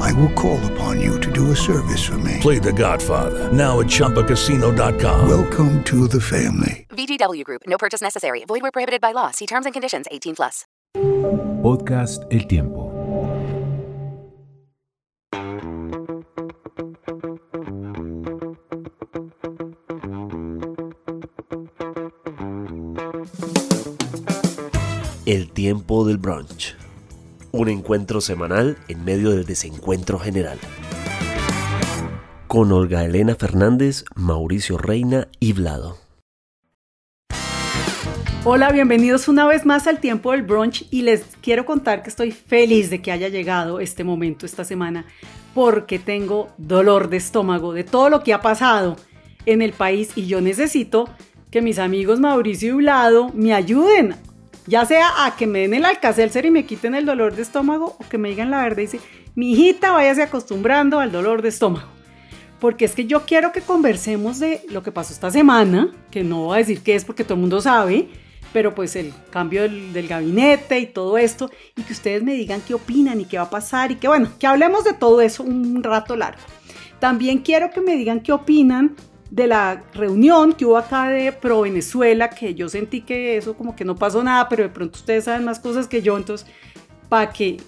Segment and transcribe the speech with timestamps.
[0.00, 2.38] I will call upon you to do a service for me.
[2.40, 5.28] Play The Godfather now at ChumbaCasino.com.
[5.28, 6.86] Welcome to the family.
[6.90, 7.62] VGW Group.
[7.66, 8.44] No purchase necessary.
[8.46, 9.30] Void where prohibited by law.
[9.30, 10.06] See terms and conditions.
[10.10, 10.64] 18 plus.
[10.94, 12.88] Podcast El Tiempo.
[25.26, 26.74] El tiempo del brunch.
[27.50, 30.58] Un encuentro semanal en medio del desencuentro general.
[32.46, 35.96] Con Olga Elena Fernández, Mauricio Reina y Vlado.
[38.44, 42.32] Hola, bienvenidos una vez más al tiempo del brunch y les quiero contar que estoy
[42.32, 45.06] feliz de que haya llegado este momento esta semana
[45.54, 48.96] porque tengo dolor de estómago de todo lo que ha pasado
[49.46, 51.08] en el país y yo necesito
[51.50, 54.14] que mis amigos Mauricio y Vlado me ayuden
[54.68, 57.96] ya sea a que me den el alcacelser y me quiten el dolor de estómago
[57.98, 59.00] o que me digan la verdad y dice,
[59.34, 61.88] mi hijita váyase acostumbrando al dolor de estómago.
[62.60, 66.44] Porque es que yo quiero que conversemos de lo que pasó esta semana, que no
[66.44, 68.08] voy a decir qué es porque todo el mundo sabe,
[68.52, 72.60] pero pues el cambio del, del, gabinete y todo esto, y que ustedes me digan
[72.60, 75.44] qué opinan y qué va a pasar, y que bueno, que hablemos de todo eso
[75.44, 76.42] un rato largo.
[76.98, 78.96] También quiero que me digan qué opinan
[79.30, 83.76] de la reunión que hubo acá de Pro Venezuela, que yo sentí que eso como
[83.76, 86.46] que no pasó nada, pero de pronto ustedes saben más cosas que yo, entonces
[87.08, 87.58] para que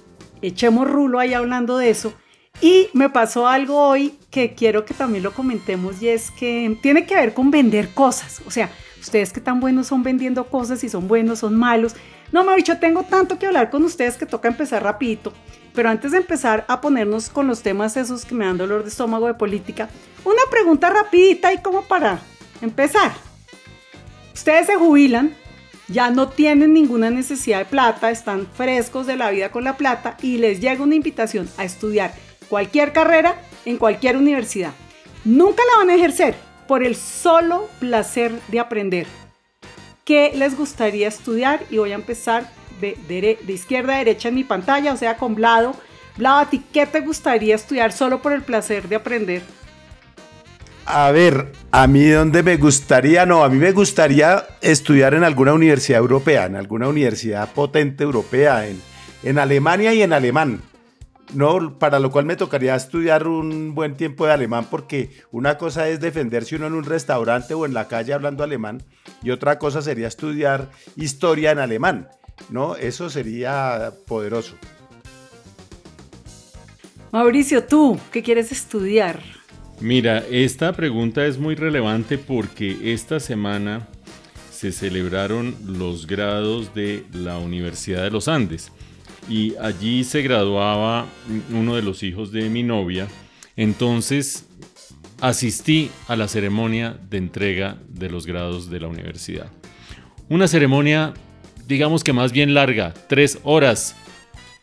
[0.43, 2.13] echemos rulo ahí hablando de eso.
[2.61, 7.07] Y me pasó algo hoy que quiero que también lo comentemos y es que tiene
[7.07, 8.43] que ver con vender cosas.
[8.47, 11.95] O sea, ustedes que tan buenos son vendiendo cosas, si son buenos, son malos.
[12.33, 15.33] No, me dicho, tengo tanto que hablar con ustedes que toca empezar rapidito.
[15.75, 18.89] Pero antes de empezar a ponernos con los temas esos que me dan dolor de
[18.89, 19.89] estómago de política,
[20.25, 22.21] una pregunta rapidita y como para
[22.61, 23.13] empezar.
[24.35, 25.35] Ustedes se jubilan,
[25.89, 30.17] ya no tienen ninguna necesidad de plata, están frescos de la vida con la plata
[30.23, 32.15] y les llega una invitación a estudiar
[32.49, 34.73] cualquier carrera en cualquier universidad.
[35.25, 36.35] Nunca la van a ejercer
[36.67, 39.07] por el solo placer de aprender.
[40.11, 41.61] ¿Qué les gustaría estudiar?
[41.71, 42.51] Y voy a empezar
[42.81, 45.73] de, izquierda a derecha en mi pantalla, o sea, con Vlado.
[46.17, 49.43] Vlado, ¿a ti qué te gustaría estudiar solo por el placer de aprender?
[50.85, 55.53] A ver, a mí donde me gustaría, no, a mí me gustaría estudiar en alguna
[55.53, 58.83] universidad europea, en alguna universidad potente europea, en,
[59.23, 60.61] en Alemania y en alemán.
[61.35, 65.89] No, para lo cual me tocaría estudiar un buen tiempo de alemán porque una cosa
[65.89, 68.83] es defenderse uno en un restaurante o en la calle hablando alemán
[69.23, 72.09] y otra cosa sería estudiar historia en alemán.
[72.49, 72.77] ¿no?
[72.77, 74.55] Eso sería poderoso.
[77.13, 79.21] Mauricio, ¿tú qué quieres estudiar?
[79.81, 83.89] Mira, esta pregunta es muy relevante porque esta semana
[84.53, 88.71] se celebraron los grados de la Universidad de los Andes
[89.29, 91.07] y allí se graduaba
[91.53, 93.09] uno de los hijos de mi novia.
[93.57, 94.47] Entonces
[95.21, 99.51] asistí a la ceremonia de entrega de los grados de la universidad.
[100.29, 101.15] Una ceremonia
[101.71, 103.95] digamos que más bien larga, tres horas.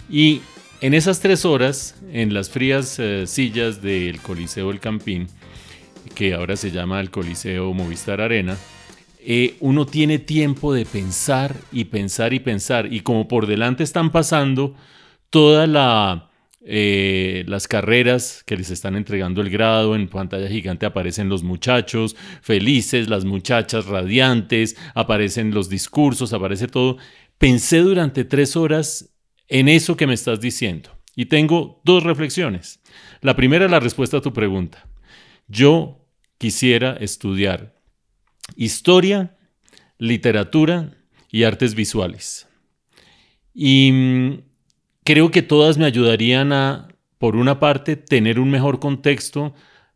[0.10, 0.42] Y
[0.82, 5.28] en esas tres horas, en las frías eh, sillas del Coliseo El Campín,
[6.14, 8.58] que ahora se llama el Coliseo Movistar Arena,
[9.30, 12.94] eh, uno tiene tiempo de pensar y pensar y pensar.
[12.94, 14.74] Y como por delante están pasando
[15.30, 16.32] todas la,
[16.62, 22.16] eh, las carreras que les están entregando el grado, en pantalla gigante aparecen los muchachos
[22.42, 26.96] felices, las muchachas radiantes, aparecen los discursos, aparece todo.
[27.38, 29.14] Pensé durante tres horas
[29.50, 32.80] en eso que me estás diciendo y tengo dos reflexiones.
[33.20, 34.88] La primera, la respuesta a tu pregunta.
[35.50, 36.08] Yo
[36.38, 37.77] quisiera estudiar
[38.56, 39.36] historia,
[39.98, 40.94] literatura
[41.32, 42.48] y artes visuales.
[43.54, 44.42] Y mm,
[45.04, 49.54] creo que todas me ayudarían a, por una parte, tener un mejor contexto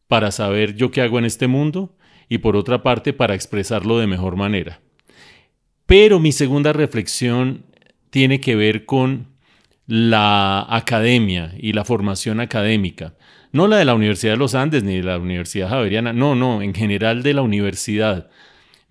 [0.08, 1.96] para saber yo qué hago en este mundo
[2.28, 4.80] y por otra parte, para expresarlo de mejor manera.
[5.86, 7.66] Pero mi segunda reflexión
[8.10, 9.28] tiene que ver con
[9.86, 13.16] la academia y la formación académica.
[13.52, 16.62] No la de la Universidad de los Andes ni de la Universidad Javeriana, no, no,
[16.62, 18.30] en general de la universidad.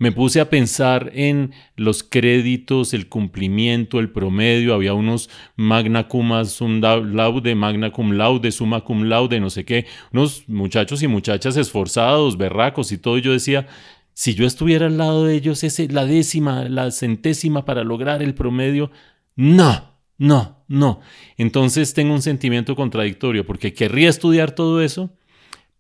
[0.01, 4.73] Me puse a pensar en los créditos, el cumplimiento, el promedio.
[4.73, 9.85] Había unos magna cum laude, magna cum laude, summa cum laude, no sé qué.
[10.11, 13.19] Unos muchachos y muchachas esforzados, berracos y todo.
[13.19, 13.67] Y yo decía,
[14.15, 18.35] si yo estuviera al lado de ellos, ese, la décima, la centésima para lograr el
[18.35, 18.91] promedio,
[19.37, 19.90] no,
[20.21, 21.01] no, no.
[21.39, 25.17] Entonces tengo un sentimiento contradictorio porque querría estudiar todo eso,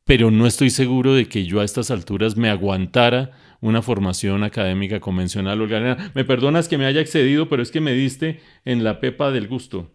[0.04, 4.98] pero no estoy seguro de que yo a estas alturas me aguantara una formación académica
[4.98, 5.58] convencional.
[6.14, 9.46] Me perdonas que me haya excedido, pero es que me diste en la pepa del
[9.46, 9.90] gusto.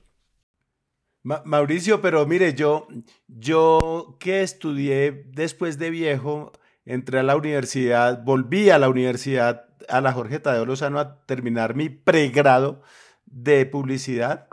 [1.24, 2.88] Mauricio, pero mire, yo,
[3.28, 6.52] yo que estudié después de viejo,
[6.86, 11.74] entré a la universidad, volví a la universidad, a la Jorge Tadeo Lozano, a terminar
[11.74, 12.84] mi pregrado
[13.36, 14.48] de publicidad,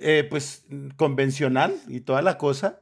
[0.00, 0.66] eh, pues
[0.96, 2.80] convencional y toda la cosa.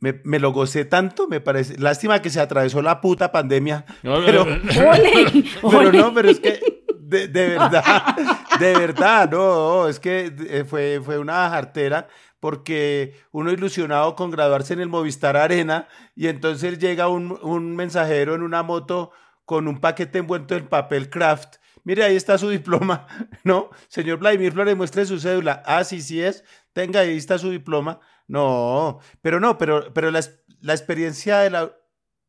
[0.00, 1.78] Me, me, lo gocé tanto, me parece.
[1.78, 3.84] Lástima que se atravesó la puta pandemia.
[4.02, 4.44] pero,
[5.70, 6.58] pero no, pero es que
[6.98, 8.16] de, de verdad,
[8.58, 12.08] de verdad, no, es que eh, fue, fue una jartera
[12.40, 15.86] porque uno ilusionado con graduarse en el Movistar Arena
[16.16, 19.12] y entonces llega un, un mensajero en una moto
[19.44, 21.56] con un paquete envuelto en papel craft.
[21.84, 23.06] Mire, ahí está su diploma,
[23.44, 23.70] ¿no?
[23.88, 25.62] Señor Vladimir Flores, muestre su cédula.
[25.66, 26.44] Ah, sí, sí es.
[26.72, 28.00] Tenga, ahí está su diploma.
[28.28, 30.20] No, pero no, pero, pero la,
[30.60, 31.76] la experiencia de la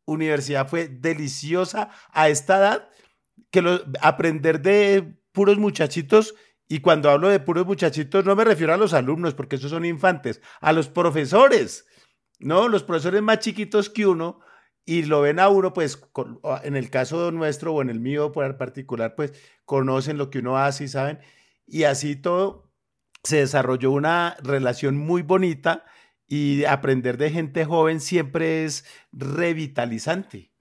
[0.05, 2.89] universidad fue deliciosa a esta edad,
[3.51, 6.35] que lo, aprender de puros muchachitos
[6.67, 9.85] y cuando hablo de puros muchachitos, no me refiero a los alumnos, porque esos son
[9.85, 11.85] infantes, a los profesores,
[12.39, 12.67] ¿no?
[12.67, 14.39] Los profesores más chiquitos que uno,
[14.85, 16.01] y lo ven a uno, pues,
[16.63, 19.33] en el caso nuestro o en el mío por particular, pues,
[19.65, 21.19] conocen lo que uno hace y saben.
[21.65, 22.71] Y así todo
[23.23, 25.85] se desarrolló una relación muy bonita
[26.27, 30.52] y aprender de gente joven siempre es revitalizante.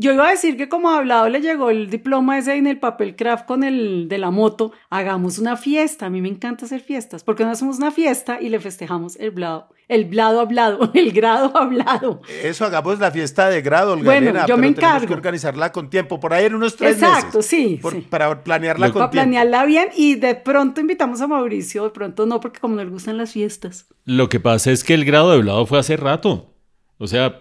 [0.00, 3.16] Yo iba a decir que como hablado le llegó el diploma ese en el papel
[3.16, 6.06] craft con el de la moto, hagamos una fiesta.
[6.06, 7.24] A mí me encanta hacer fiestas.
[7.24, 9.70] porque no hacemos una fiesta y le festejamos el blado?
[9.88, 12.22] El blado hablado, el grado hablado.
[12.44, 14.98] Eso, hagamos la fiesta de grado, Olga Bueno, yo me encargo.
[14.98, 18.06] Tenemos que organizarla con tiempo, por ahí en unos tres Exacto, sí, sí.
[18.08, 22.38] Para planearla con para planearla bien y de pronto invitamos a Mauricio, de pronto no,
[22.38, 23.88] porque como nos gustan las fiestas.
[24.04, 26.54] Lo que pasa es que el grado de blado fue hace rato.
[26.98, 27.40] O sea,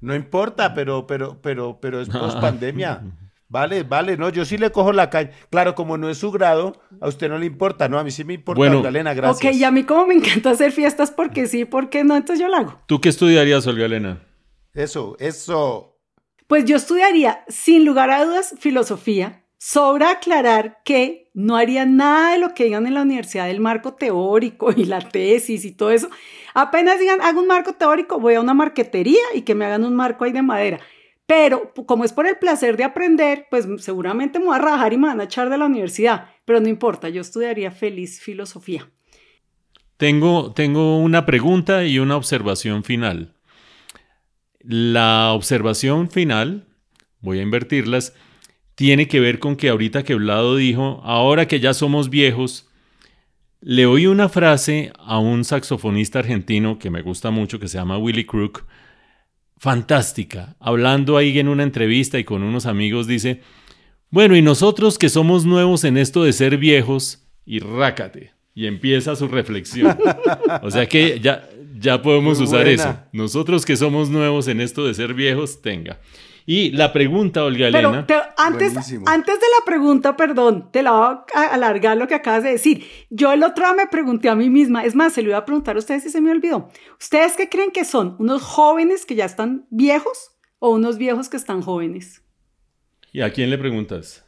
[0.00, 3.02] no importa, pero, pero, pero, pero es post pandemia.
[3.52, 5.32] Vale, vale, no, yo sí le cojo la caña.
[5.50, 7.98] Claro, como no es su grado, a usted no le importa, ¿no?
[7.98, 9.52] A mí sí me importa, bueno, Elena, gracias.
[9.52, 12.48] Ok, y a mí como me encanta hacer fiestas, porque sí, porque no, entonces yo
[12.48, 12.80] la hago.
[12.86, 14.22] ¿Tú qué estudiarías, Olga Elena?
[14.72, 15.98] Eso, eso.
[16.46, 19.44] Pues yo estudiaría, sin lugar a dudas, filosofía.
[19.58, 23.94] Sobra aclarar que no haría nada de lo que digan en la universidad del marco
[23.94, 26.10] teórico y la tesis y todo eso.
[26.54, 29.96] Apenas digan, hago un marco teórico, voy a una marquetería y que me hagan un
[29.96, 30.80] marco ahí de madera.
[31.26, 34.98] Pero como es por el placer de aprender, pues seguramente me voy a rajar y
[34.98, 36.26] me van a echar de la universidad.
[36.44, 38.90] Pero no importa, yo estudiaría feliz filosofía.
[39.96, 43.34] Tengo, tengo una pregunta y una observación final.
[44.60, 46.66] La observación final,
[47.20, 48.14] voy a invertirlas,
[48.80, 52.66] tiene que ver con que ahorita que Vlado dijo, ahora que ya somos viejos,
[53.60, 57.98] le oí una frase a un saxofonista argentino que me gusta mucho, que se llama
[57.98, 58.64] Willy Crook,
[59.58, 63.42] fantástica, hablando ahí en una entrevista y con unos amigos, dice,
[64.08, 69.14] bueno, y nosotros que somos nuevos en esto de ser viejos, y rácate, y empieza
[69.14, 69.94] su reflexión.
[70.62, 71.46] O sea que ya,
[71.78, 72.96] ya podemos usar eso.
[73.12, 76.00] Nosotros que somos nuevos en esto de ser viejos, tenga.
[76.52, 78.04] Y la pregunta, Olga Elena.
[78.08, 78.74] Pero antes,
[79.06, 82.84] antes de la pregunta, perdón, te la voy a alargar lo que acabas de decir.
[83.08, 85.44] Yo el otro día me pregunté a mí misma, es más, se lo iba a
[85.44, 86.68] preguntar a ustedes si se me olvidó.
[86.98, 88.16] ¿Ustedes qué creen que son?
[88.18, 92.24] ¿Unos jóvenes que ya están viejos o unos viejos que están jóvenes?
[93.12, 94.24] ¿Y a quién le preguntas?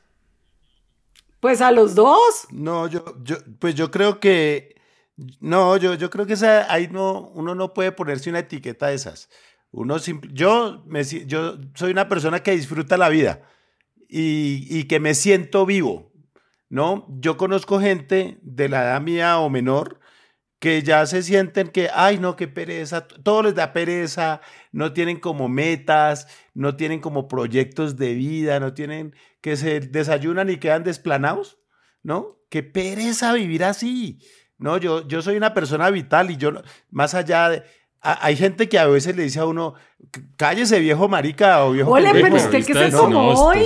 [1.40, 2.46] Pues a los dos.
[2.52, 4.76] No, yo, yo, pues yo creo que,
[5.40, 8.94] no, yo, yo creo que esa, ahí no, uno no puede ponerse una etiqueta de
[8.94, 9.28] esas.
[9.72, 9.96] Uno
[10.32, 10.84] yo,
[11.26, 13.42] yo soy una persona que disfruta la vida
[14.08, 16.12] y, y, que me siento vivo,
[16.68, 17.06] ¿no?
[17.08, 19.98] Yo conozco gente de la edad mía o menor
[20.62, 25.18] que ya se sienten que, ay, no, qué pereza, todo les da pereza, no tienen
[25.18, 30.84] como metas, no tienen como proyectos de vida, no tienen que se desayunan y quedan
[30.84, 31.58] desplanados,
[32.04, 32.38] ¿no?
[32.48, 34.20] Qué pereza vivir así.
[34.56, 36.52] No, yo, yo soy una persona vital y yo,
[36.90, 37.64] más allá de,
[38.02, 39.74] hay gente que a veces le dice a uno,
[40.36, 43.64] cállese viejo marica o viejo Ole, pero usted que se como hoy.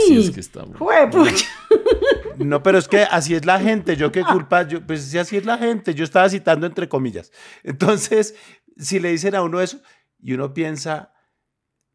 [2.39, 3.97] No, pero es que así es la gente.
[3.97, 5.95] Yo qué culpa, yo, pues si así es la gente.
[5.95, 7.33] Yo estaba citando entre comillas.
[7.63, 8.35] Entonces,
[8.77, 9.81] si le dicen a uno eso
[10.21, 11.15] y uno piensa,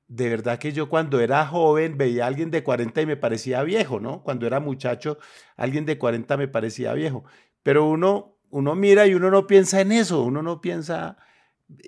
[0.07, 3.61] de verdad que yo cuando era joven veía a alguien de 40 y me parecía
[3.63, 4.23] viejo, ¿no?
[4.23, 5.19] Cuando era muchacho,
[5.57, 7.23] alguien de 40 me parecía viejo.
[7.61, 11.17] Pero uno, uno mira y uno no piensa en eso, uno no piensa,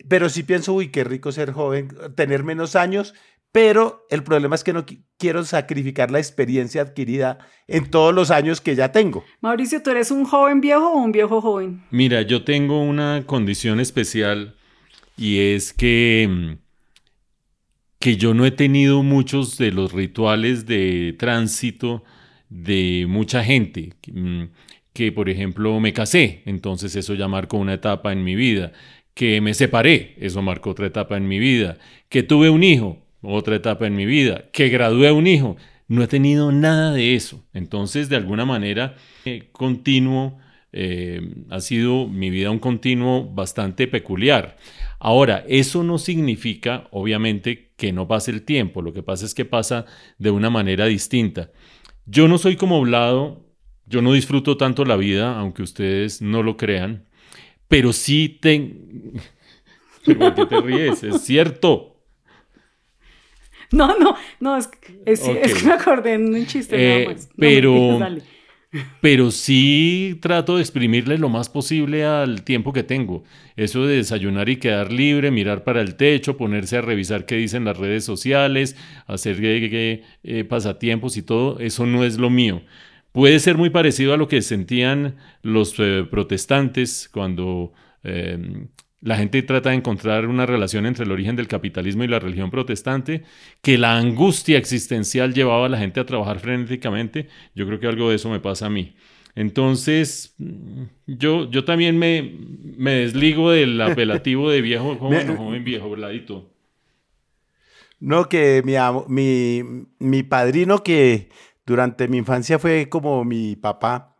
[0.07, 3.13] pero sí pienso, uy, qué rico ser joven, tener menos años,
[3.51, 4.85] pero el problema es que no
[5.17, 7.37] quiero sacrificar la experiencia adquirida
[7.67, 9.23] en todos los años que ya tengo.
[9.41, 11.83] Mauricio, ¿tú eres un joven viejo o un viejo joven?
[11.91, 14.55] Mira, yo tengo una condición especial
[15.17, 16.57] y es que, mm,
[17.99, 22.03] que yo no he tenido muchos de los rituales de tránsito
[22.49, 23.93] de mucha gente.
[24.11, 24.45] Mm,
[24.93, 28.73] que, por ejemplo, me casé, entonces eso ya marcó una etapa en mi vida.
[29.13, 31.77] Que me separé, eso marcó otra etapa en mi vida.
[32.10, 34.46] Que tuve un hijo, otra etapa en mi vida.
[34.51, 37.46] Que gradué un hijo, no he tenido nada de eso.
[37.53, 40.39] Entonces, de alguna manera, eh, continuo,
[40.72, 44.58] eh, ha sido mi vida un continuo bastante peculiar.
[45.00, 49.46] Ahora, eso no significa, obviamente, que no pase el tiempo, lo que pasa es que
[49.46, 49.86] pasa
[50.17, 51.51] de una manera distinta.
[52.05, 53.46] Yo no soy como Vlado,
[53.86, 57.05] yo no disfruto tanto la vida, aunque ustedes no lo crean,
[57.74, 58.75] pero sí tengo...
[60.06, 61.01] ¿Por qué te ríes?
[61.01, 61.98] Es cierto.
[63.72, 64.70] No, no, no, es,
[65.08, 67.27] es, es que me acordé en un chiste Eh, nada más.
[67.30, 68.24] No, pero- mentiras.
[69.01, 73.24] Pero sí trato de exprimirle lo más posible al tiempo que tengo.
[73.56, 77.65] Eso de desayunar y quedar libre, mirar para el techo, ponerse a revisar qué dicen
[77.65, 78.75] las redes sociales,
[79.06, 82.63] hacer eh, pasatiempos y todo, eso no es lo mío.
[83.13, 87.72] Puede ser muy parecido a lo que sentían los eh, protestantes cuando
[88.03, 88.67] eh,
[89.01, 92.50] la gente trata de encontrar una relación entre el origen del capitalismo y la religión
[92.50, 93.24] protestante,
[93.62, 97.27] que la angustia existencial llevaba a la gente a trabajar frenéticamente.
[97.53, 98.96] Yo creo que algo de eso me pasa a mí.
[99.36, 102.36] Entonces, mm, yo, yo también me,
[102.77, 106.50] me desligo del apelativo de viejo joven o joven viejo, ¿verdadito?
[108.00, 108.74] No, que mi,
[109.08, 111.29] mi, mi padrino, que
[111.65, 114.15] durante mi infancia fue como mi papá,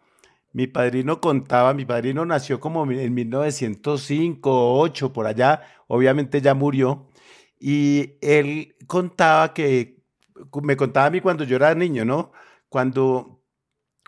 [0.54, 7.10] mi padrino contaba, mi padrino nació como en 1905, 8, por allá, obviamente ya murió,
[7.60, 10.04] y él contaba que,
[10.62, 12.32] me contaba a mí cuando yo era niño, ¿no?
[12.70, 13.44] Cuando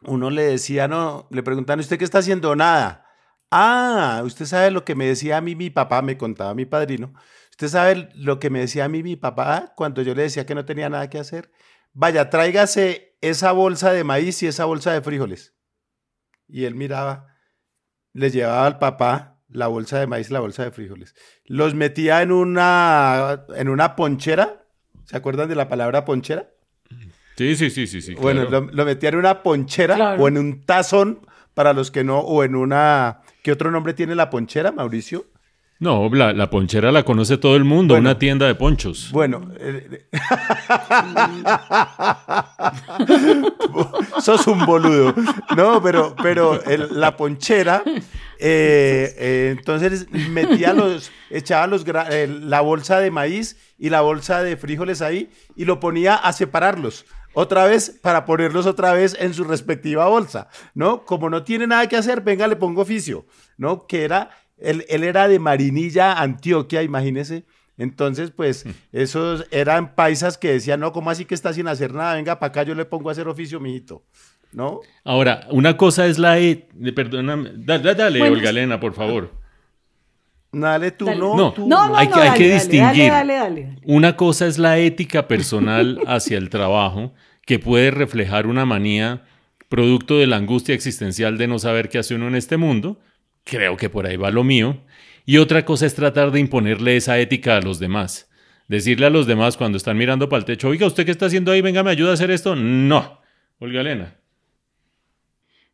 [0.03, 2.55] uno le decía, no, le preguntaban, ¿usted qué está haciendo?
[2.55, 3.05] Nada.
[3.51, 7.13] Ah, usted sabe lo que me decía a mí mi papá, me contaba mi padrino.
[7.51, 10.55] Usted sabe lo que me decía a mí mi papá cuando yo le decía que
[10.55, 11.51] no tenía nada que hacer.
[11.97, 15.55] Vaya, tráigase esa bolsa de maíz y esa bolsa de frijoles.
[16.47, 17.27] Y él miraba,
[18.13, 21.15] le llevaba al papá la bolsa de maíz y la bolsa de frijoles.
[21.45, 24.67] Los metía en una, en una ponchera.
[25.05, 26.51] ¿Se acuerdan de la palabra ponchera?
[27.37, 28.13] Sí, sí, sí, sí, sí.
[28.15, 28.65] Bueno, claro.
[28.65, 30.21] lo, lo metía en una ponchera Claro.
[30.23, 33.21] o en un tazón para los que no, o en una...
[33.41, 35.25] ¿Qué otro nombre tiene la ponchera, Mauricio?
[35.79, 38.09] No, la, la ponchera la conoce todo el mundo, Bueno.
[38.09, 39.09] una tienda de ponchos.
[39.11, 40.07] Bueno, eh,
[44.21, 45.13] sos un boludo.
[45.55, 47.83] No, pero, pero el- la ponchera,
[48.39, 54.01] eh, eh, entonces metía los, echaba los, gra- eh, la bolsa de maíz y la
[54.01, 57.05] bolsa de frijoles ahí y lo ponía a separarlos.
[57.33, 61.03] Otra vez para ponerlos otra vez en su respectiva bolsa, ¿no?
[61.03, 63.25] Como no tiene nada que hacer, venga, le pongo oficio,
[63.57, 63.87] ¿no?
[63.87, 67.43] Que era, él, él era de Marinilla, Antioquia, imagínese.
[67.77, 72.15] Entonces, pues, esos eran paisas que decían, no, ¿cómo así que está sin hacer nada?
[72.15, 74.03] Venga, para acá yo le pongo a hacer oficio, mijito,
[74.53, 74.79] ¿no?
[75.03, 76.39] Ahora, una cosa es la...
[76.39, 79.33] E perdóname, da- da- dale, Bueno, Olga Elena, por favor.
[80.51, 81.19] Dale tú, Dale.
[81.19, 81.51] no, No.
[81.53, 81.67] tú.
[81.67, 83.11] No, no, Hay no, que- hay dale, que dale, distinguir.
[83.11, 83.79] Dale, dale, dale, dale.
[83.85, 87.13] Una cosa es la ética personal hacia el trabajo,
[87.45, 89.23] que puede reflejar una manía
[89.67, 92.99] producto de la angustia existencial de no saber qué hace uno en este mundo.
[93.45, 94.81] Creo que por ahí va lo mío.
[95.25, 98.29] Y otra cosa es tratar de imponerle esa ética a los demás.
[98.67, 101.51] Decirle a los demás cuando están mirando para el techo, oiga, ¿usted qué está haciendo
[101.51, 101.61] ahí?
[101.61, 102.55] Venga, me ayuda a hacer esto.
[102.55, 103.21] No.
[103.59, 104.17] Olga Elena.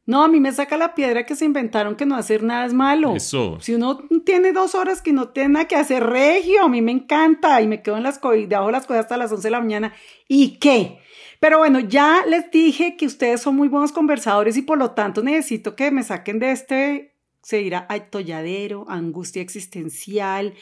[0.06, 2.74] No, a mí me saca la piedra que se inventaron que no hacer nada es
[2.74, 3.16] malo.
[3.16, 3.58] Eso.
[3.62, 6.92] Si uno tiene dos horas que no tiene nada que hacer, regio, a mí me
[6.92, 9.62] encanta y me quedo en las debajo de las cosas hasta las 11 de la
[9.62, 9.94] mañana.
[10.28, 11.00] ¿Y qué?
[11.40, 15.24] Pero bueno, ya les dije que ustedes son muy buenos conversadores y por lo tanto
[15.24, 17.11] necesito que me saquen de este,
[17.42, 20.54] se dirá, atolladero, angustia existencial.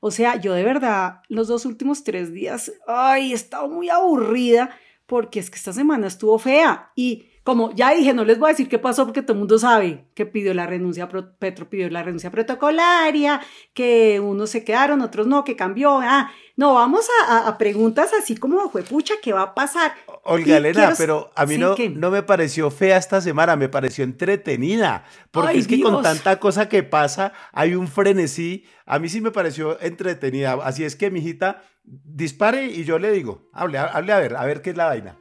[0.00, 4.76] O sea, yo de verdad, los dos últimos tres días, ay, he estado muy aburrida
[5.06, 8.54] porque es que esta semana estuvo fea y como ya dije, no les voy a
[8.54, 12.02] decir qué pasó porque todo el mundo sabe que pidió la renuncia, Petro pidió la
[12.02, 13.40] renuncia protocolaria,
[13.72, 16.00] que unos se quedaron, otros no, que cambió.
[16.02, 19.92] Ah, no, vamos a, preguntas así como fue, pucha, ¿qué va a pasar?
[20.24, 25.04] Olga Elena, pero a mí no, no me pareció fea esta semana, me pareció entretenida,
[25.30, 29.30] porque es que con tanta cosa que pasa hay un frenesí, a mí sí me
[29.30, 34.34] pareció entretenida, así es que, mijita, dispare y yo le digo, hable, hable a ver,
[34.34, 35.16] a ver qué es la vaina.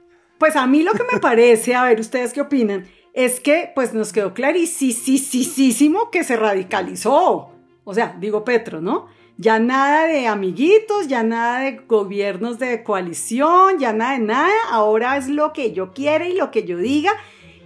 [0.46, 3.96] Pues a mí lo que me parece, a ver, ustedes qué opinan, es que pues
[3.96, 7.50] nos quedó clarísimo que se radicalizó.
[7.84, 9.08] O sea, digo Petro, ¿no?
[9.38, 14.54] Ya nada de amiguitos, ya nada de gobiernos de coalición, ya nada de nada.
[14.70, 17.14] Ahora es lo que yo quiera y lo que yo diga.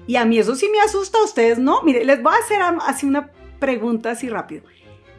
[0.08, 1.82] Y a mí eso sí me asusta, a ustedes no.
[1.84, 4.64] Mire, les voy a hacer así una pregunta así rápido.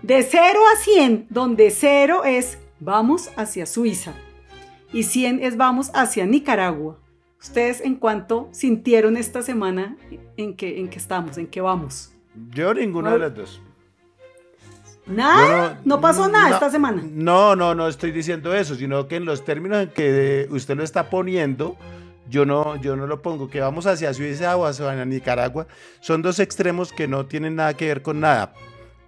[0.00, 4.14] De 0 a 100, donde 0 es vamos hacia Suiza
[4.94, 6.96] y 100 es vamos hacia Nicaragua.
[7.40, 9.96] ¿Ustedes en cuánto sintieron esta semana
[10.36, 12.12] en que, en que estamos, en que vamos?
[12.50, 13.62] Yo ninguna de las dos.
[15.06, 15.80] ¿Nada?
[15.84, 17.02] No, pasó nada esta semana?
[17.10, 20.84] No, no, no estoy diciendo eso, sino que en los términos en que usted lo
[20.84, 21.76] está poniendo,
[22.28, 23.48] yo no, yo no lo pongo.
[23.48, 25.66] Que vamos hacia Suiza o hacia Nicaragua,
[26.00, 28.52] son dos extremos que no tienen nada que ver con nada.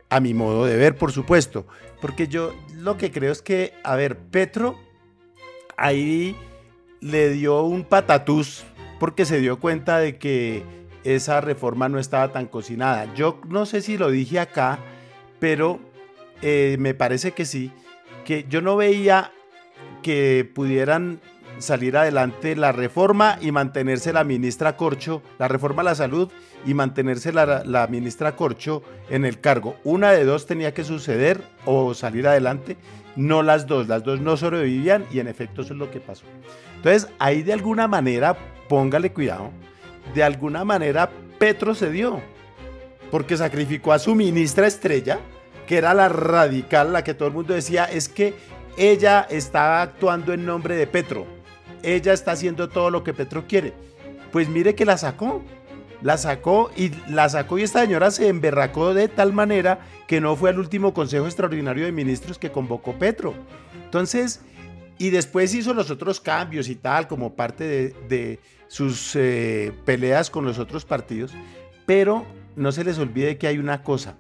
[0.09, 1.67] A mi modo de ver, por supuesto.
[2.01, 4.77] Porque yo lo que creo es que, a ver, Petro,
[5.77, 6.37] ahí
[7.03, 8.65] le dio un patatús
[8.99, 10.63] porque se dio cuenta de que
[11.05, 13.13] esa reforma no estaba tan cocinada.
[13.15, 14.79] Yo no sé si lo dije acá,
[15.41, 15.81] pero
[16.41, 17.73] eh, me parece que sí,
[18.25, 19.33] que yo no veía
[20.03, 21.21] que pudieran
[21.59, 26.31] salir adelante la reforma y mantenerse la ministra Corcho, la reforma a la salud
[26.65, 29.77] y mantenerse la, la, ministra Corcho en el cargo.
[29.85, 32.77] Una de dos tenía que suceder o salir adelante,
[33.17, 36.25] no las dos, las dos no sobrevivían y en efecto eso es lo que pasó.
[36.77, 38.37] Entonces, ahí de alguna manera,
[38.69, 39.51] póngale cuidado,
[40.15, 42.21] de alguna manera Petro se dio,
[43.11, 45.21] porque sacrificó a su ministra estrella,
[45.67, 48.35] que era la radical, la que todo el mundo decía, es que
[48.77, 51.27] ella estaba actuando en nombre de Petro,
[51.83, 53.75] ella está haciendo todo lo que Petro quiere.
[54.31, 55.43] Pues mire que la sacó,
[56.03, 60.37] la sacó y la sacó y esta señora se emberracó de tal manera que no
[60.37, 63.35] fue al último Consejo Extraordinario de Ministros que convocó Petro.
[63.85, 64.41] Entonces,
[64.99, 68.39] y después hizo los otros cambios y tal, como parte de,
[68.69, 71.33] sus eh, peleas con los otros partidos.
[71.87, 72.25] Pero
[72.57, 74.17] no se les olvide que hay una cosa.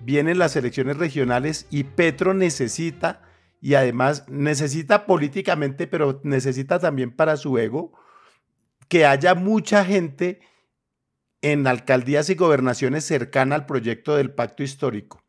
[0.00, 3.22] Vienen las elecciones regionales y Petro necesita,
[3.60, 7.92] y además necesita políticamente, pero necesita también para su ego,
[8.88, 10.40] que haya mucha gente
[11.42, 15.22] en alcaldías y gobernaciones cercana al proyecto del pacto histórico.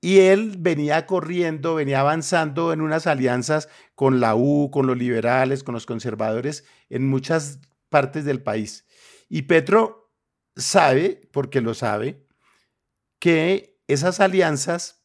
[0.00, 5.62] Y él venía corriendo, venía avanzando en unas alianzas con la U, con los liberales,
[5.62, 7.60] con los conservadores en muchas
[7.90, 8.86] partes del país.
[9.28, 10.10] Y Petro
[10.56, 12.26] sabe, porque lo sabe,
[13.18, 15.04] que esas alianzas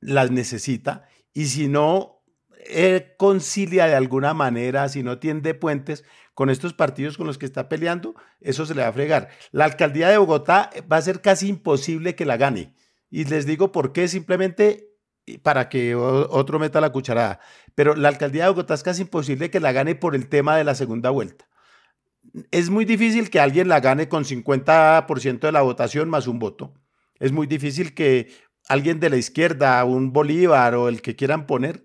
[0.00, 2.20] las necesita y si no
[2.66, 6.04] él concilia de alguna manera, si no tiende puentes
[6.40, 9.28] con estos partidos con los que está peleando, eso se le va a fregar.
[9.52, 12.72] La alcaldía de Bogotá va a ser casi imposible que la gane
[13.10, 14.88] y les digo por qué, simplemente
[15.42, 17.40] para que otro meta la cucharada.
[17.74, 20.64] Pero la alcaldía de Bogotá es casi imposible que la gane por el tema de
[20.64, 21.46] la segunda vuelta.
[22.50, 26.72] Es muy difícil que alguien la gane con 50% de la votación más un voto.
[27.18, 28.32] Es muy difícil que
[28.66, 31.84] alguien de la izquierda, un Bolívar o el que quieran poner,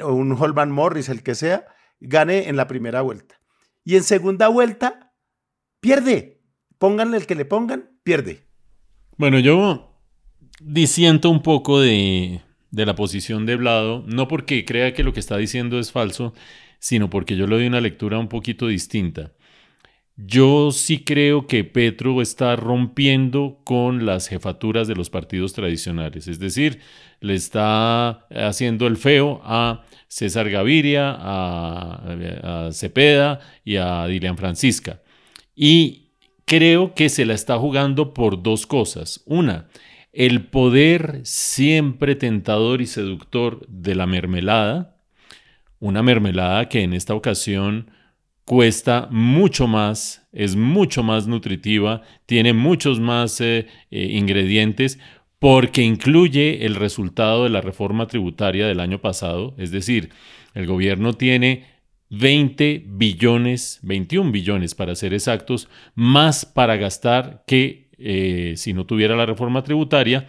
[0.00, 1.66] o un Holman Morris, el que sea,
[1.98, 3.41] gane en la primera vuelta.
[3.84, 5.14] Y en segunda vuelta,
[5.80, 6.40] pierde.
[6.78, 8.46] Pónganle el que le pongan, pierde.
[9.16, 10.00] Bueno, yo
[10.60, 12.40] disiento un poco de,
[12.70, 16.34] de la posición de Blado, no porque crea que lo que está diciendo es falso,
[16.78, 19.32] sino porque yo le doy una lectura un poquito distinta.
[20.16, 26.38] Yo sí creo que Petro está rompiendo con las jefaturas de los partidos tradicionales, es
[26.38, 26.80] decir,
[27.20, 35.00] le está haciendo el feo a César Gaviria, a, Cepeda y a Dilian Francisca.
[35.56, 36.10] Y
[36.44, 39.22] creo que se la está jugando por dos cosas.
[39.24, 39.68] Una,
[40.12, 44.96] el poder siempre tentador y seductor de la mermelada,
[45.80, 47.90] una mermelada que en esta ocasión
[48.44, 54.98] cuesta mucho más, es mucho más nutritiva, tiene muchos más eh, eh, ingredientes
[55.38, 60.10] porque incluye el resultado de la reforma tributaria del año pasado, es decir,
[60.54, 61.66] el gobierno tiene
[62.10, 69.16] 20 billones, 21 billones para ser exactos, más para gastar que eh, si no tuviera
[69.16, 70.26] la reforma tributaria,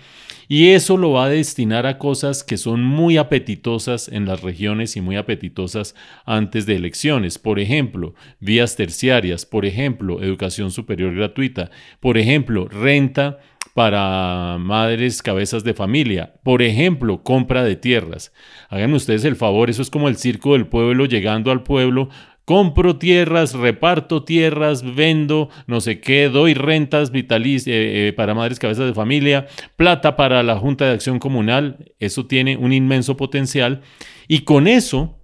[0.47, 4.95] y eso lo va a destinar a cosas que son muy apetitosas en las regiones
[4.95, 7.39] y muy apetitosas antes de elecciones.
[7.39, 13.39] Por ejemplo, vías terciarias, por ejemplo, educación superior gratuita, por ejemplo, renta
[13.73, 16.33] para madres cabezas de familia.
[16.43, 18.31] Por ejemplo, compra de tierras.
[18.69, 22.09] Hagan ustedes el favor, eso es como el circo del pueblo llegando al pueblo
[22.45, 28.59] compro tierras, reparto tierras, vendo no sé qué, doy rentas vitalicias eh, eh, para madres
[28.59, 33.81] cabezas de familia, plata para la Junta de Acción Comunal, eso tiene un inmenso potencial
[34.27, 35.19] y con eso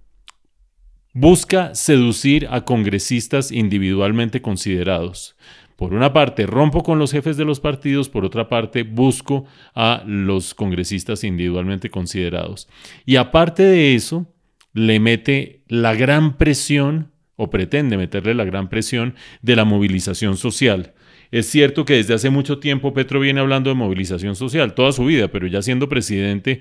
[1.12, 5.36] busca seducir a congresistas individualmente considerados.
[5.76, 10.02] Por una parte, rompo con los jefes de los partidos, por otra parte, busco a
[10.06, 12.68] los congresistas individualmente considerados.
[13.06, 14.26] Y aparte de eso,
[14.72, 20.92] le mete la gran presión o pretende meterle la gran presión de la movilización social.
[21.30, 25.04] Es cierto que desde hace mucho tiempo Petro viene hablando de movilización social, toda su
[25.04, 26.60] vida, pero ya siendo presidente,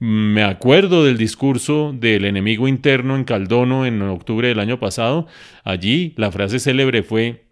[0.00, 5.26] me acuerdo del discurso del enemigo interno en Caldono en octubre del año pasado.
[5.64, 7.47] Allí la frase célebre fue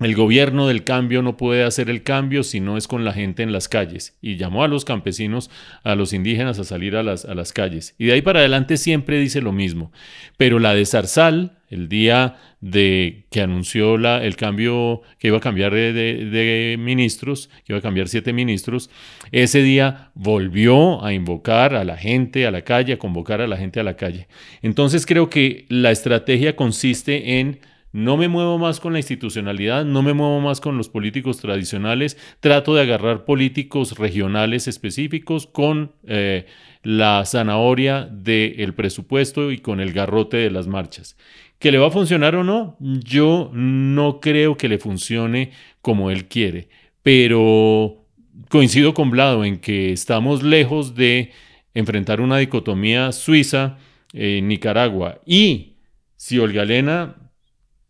[0.00, 3.44] el gobierno del cambio no puede hacer el cambio si no es con la gente
[3.44, 4.16] en las calles.
[4.20, 5.50] Y llamó a los campesinos,
[5.84, 7.94] a los indígenas a salir a las, a las calles.
[7.96, 9.92] Y de ahí para adelante siempre dice lo mismo.
[10.36, 15.40] Pero la de Zarzal, el día de que anunció la, el cambio, que iba a
[15.40, 18.90] cambiar de, de, ministros, que iba a cambiar siete ministros,
[19.30, 23.58] ese día volvió a invocar a la gente a la calle, a convocar a la
[23.58, 24.26] gente a la calle.
[24.60, 27.60] Entonces creo que la estrategia consiste en
[27.94, 32.18] no me muevo más con la institucionalidad, no me muevo más con los políticos tradicionales,
[32.40, 36.46] trato de agarrar políticos regionales específicos con eh,
[36.82, 41.16] la zanahoria del presupuesto y con el garrote de las marchas.
[41.60, 42.76] ¿Que le va a funcionar o no?
[42.80, 46.68] Yo no creo que le funcione como él quiere,
[47.04, 48.04] pero
[48.48, 51.30] coincido con Blado en que estamos lejos de
[51.74, 53.78] enfrentar una dicotomía suiza
[54.12, 55.74] en Nicaragua y
[56.16, 57.20] si Olga Elena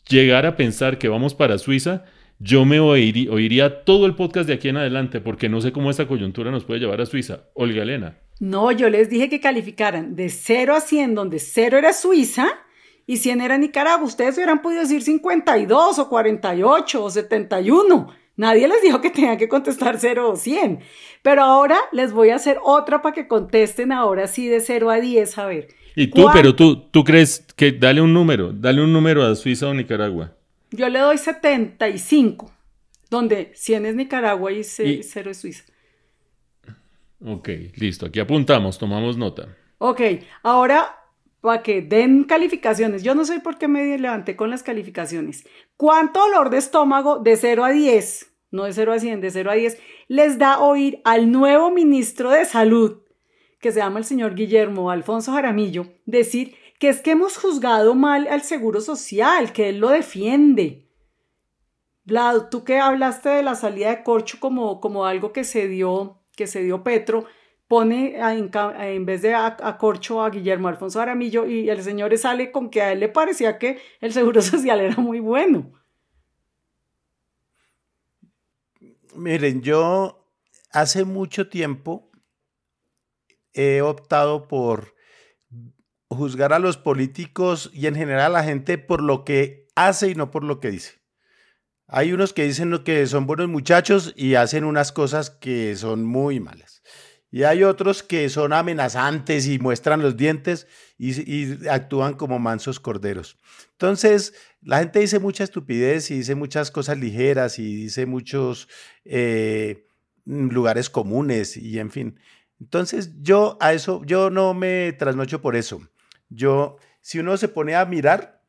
[0.08, 2.04] llegar a pensar que vamos para Suiza,
[2.38, 6.06] yo me oiría, todo el podcast de aquí en adelante porque no sé cómo esta
[6.06, 7.44] coyuntura nos puede llevar a Suiza.
[7.54, 8.18] Olga Elena.
[8.40, 12.48] No, yo les dije que calificaran de 0 a 100, donde 0 era Suiza
[13.06, 14.04] y 100 era Nicaragua.
[14.04, 18.08] Ustedes hubieran podido decir 52 o 48 o 71.
[18.36, 20.80] Nadie les dijo que tenían que contestar 0 o 100.
[21.22, 25.00] Pero ahora les voy a hacer otra para que contesten ahora sí de 0 a
[25.00, 25.38] 10.
[25.38, 29.24] A ver, y tú, pero tú, tú crees que dale un número, dale un número
[29.24, 30.32] a Suiza o Nicaragua.
[30.70, 32.52] Yo le doy 75,
[33.10, 35.64] donde 100 es Nicaragua y 0 es Suiza.
[37.24, 39.56] Ok, listo, aquí apuntamos, tomamos nota.
[39.78, 40.00] Ok,
[40.42, 41.04] ahora
[41.44, 43.02] para que den calificaciones.
[43.02, 45.46] Yo no sé por qué me levanté con las calificaciones.
[45.76, 49.50] ¿Cuánto dolor de estómago de 0 a 10, no de 0 a 100, de 0
[49.50, 49.78] a 10,
[50.08, 53.03] les da oír al nuevo ministro de Salud
[53.64, 58.28] que se llama el señor Guillermo Alfonso Jaramillo, decir que es que hemos juzgado mal
[58.28, 60.90] al Seguro Social, que él lo defiende.
[62.04, 66.20] Vlad, tú que hablaste de la salida de Corcho como, como algo que se dio,
[66.36, 67.24] que se dio Petro,
[67.66, 72.68] pone en, vez de a, Corcho a Guillermo Alfonso Jaramillo y el señor sale con
[72.68, 75.72] que a él le parecía que el Seguro Social era muy bueno.
[79.14, 80.28] Miren, yo
[80.70, 82.10] hace mucho tiempo
[83.54, 84.94] he optado por
[86.08, 90.14] juzgar a los políticos y en general a la gente por lo que hace y
[90.14, 91.04] no por lo que dice.
[91.86, 96.40] Hay unos que dicen que son buenos muchachos y hacen unas cosas que son muy
[96.40, 96.82] malas.
[97.30, 103.36] Y hay otros que son amenazantes y muestran los dientes y, actúan como mansos corderos.
[103.72, 108.68] Entonces, la gente dice mucha estupidez y dice muchas cosas ligeras y dice muchos
[109.04, 109.88] eh,
[110.24, 112.20] lugares comunes y en fin.
[112.60, 115.80] Entonces, yo a eso, yo no me trasnocho por eso.
[116.28, 118.42] Yo, si uno se pone a mirar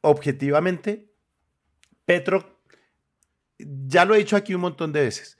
[0.00, 1.12] objetivamente,
[2.04, 2.60] Petro,
[3.58, 5.38] ya lo he dicho aquí un montón de veces,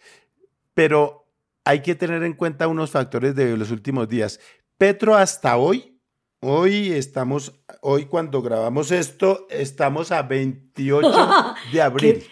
[0.74, 1.26] pero
[1.64, 4.40] hay que tener en cuenta unos factores de los últimos días.
[4.78, 6.00] Petro hasta hoy,
[6.40, 12.24] hoy estamos, hoy cuando grabamos esto, estamos a 28 de abril.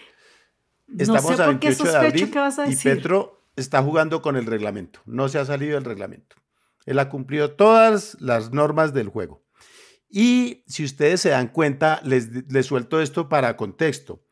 [0.98, 2.32] Estamos a 28 de abril
[2.68, 6.36] y Petro está jugando con el reglamento, no se ha salido del reglamento.
[6.86, 9.44] Él ha cumplido todas las normas del juego.
[10.08, 12.28] Y si ustedes se dan cuenta, les,
[12.66, 14.24] suelto esto para contexto.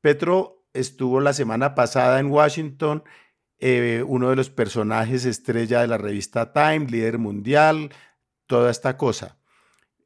[0.00, 3.04] Petro estuvo la semana pasada en Washington,
[3.58, 7.90] eh, uno de los personajes estrella de la revista Time, líder mundial,
[8.46, 9.38] toda esta cosa.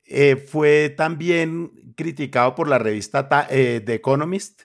[0.05, 4.63] Eh, fue también criticado por la revista eh, The Economist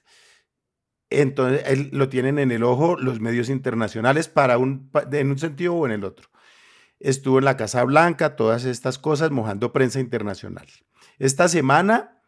[1.09, 5.75] entonces él, lo tienen en el ojo los medios internacionales para un, en un sentido
[5.75, 6.29] o en el otro.
[6.99, 10.67] Estuvo en la Casa Blanca, todas estas cosas, mojando prensa internacional.
[11.19, 12.21] Esta semana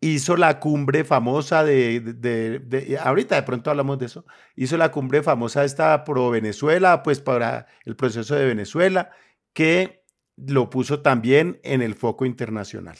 [0.00, 5.22] hizo la cumbre famosa de, de, ahorita de pronto hablamos de eso, hizo la cumbre
[5.22, 9.10] famosa esta pro Venezuela, pues para el proceso de Venezuela,
[9.52, 10.04] que
[10.36, 12.96] lo puso también en el foco internacional.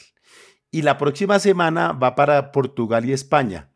[0.71, 3.72] Y la próxima semana va para Portugal y España.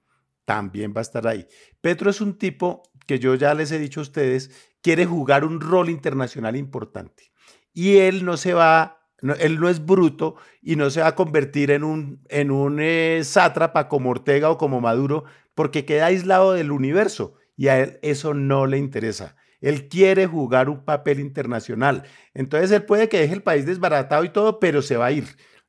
[0.48, 1.46] También va a estar ahí.
[1.82, 4.50] Petro es un tipo que yo ya les he dicho a ustedes,
[4.82, 7.34] quiere jugar un rol internacional importante.
[7.74, 9.02] Y él no se va,
[9.40, 13.20] él no es bruto y no se va a convertir en un, en un eh,
[13.26, 18.34] sátrapa como Ortega o como Maduro, porque queda aislado del universo y a él eso
[18.34, 19.36] no le interesa.
[19.60, 22.04] Él quiere jugar un papel internacional.
[22.34, 25.26] Entonces él puede que deje el país desbaratado y todo, pero se va a ir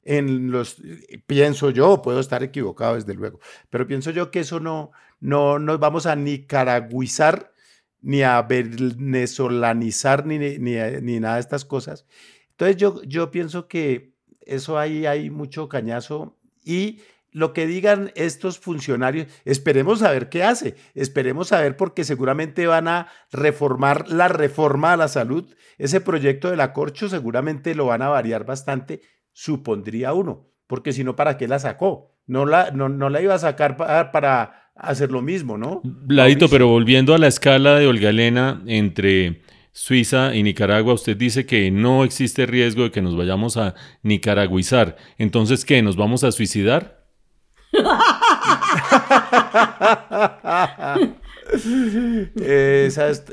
[0.08, 0.82] en los,
[1.26, 4.90] pienso yo, puedo estar equivocado desde luego, pero pienso yo que eso no,
[5.20, 7.52] no nos vamos a nicaragüizar,
[8.00, 12.06] ni a venezolanizar, ni, ni, nada de estas cosas.
[12.52, 18.58] Entonces yo, yo pienso que eso ahí hay mucho cañazo y lo que digan estos
[18.58, 24.28] funcionarios, esperemos a ver qué hace, esperemos a ver porque seguramente van a reformar la
[24.28, 29.02] reforma a la salud, ese proyecto de la Corcho seguramente lo van a variar bastante
[29.38, 32.16] supondría uno, porque si no, ¿para qué la sacó?
[32.26, 35.80] No la, no, la iba a sacar para, hacer lo mismo, ¿no?
[36.08, 41.46] Ladito, pero volviendo a la escala de Olga Elena entre Suiza y Nicaragua, usted dice
[41.46, 44.96] que no existe riesgo de que nos vayamos a nicaragüizar.
[45.18, 45.82] Entonces, ¿qué?
[45.82, 47.06] ¿Nos vamos a suicidar?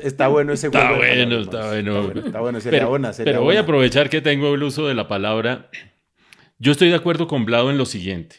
[0.02, 2.58] está bueno ese Está bueno, está bueno, está bueno.
[2.62, 5.68] pero, pero voy a aprovechar que tengo el uso de la palabra
[6.58, 8.36] yo estoy de acuerdo con Blado en lo siguiente.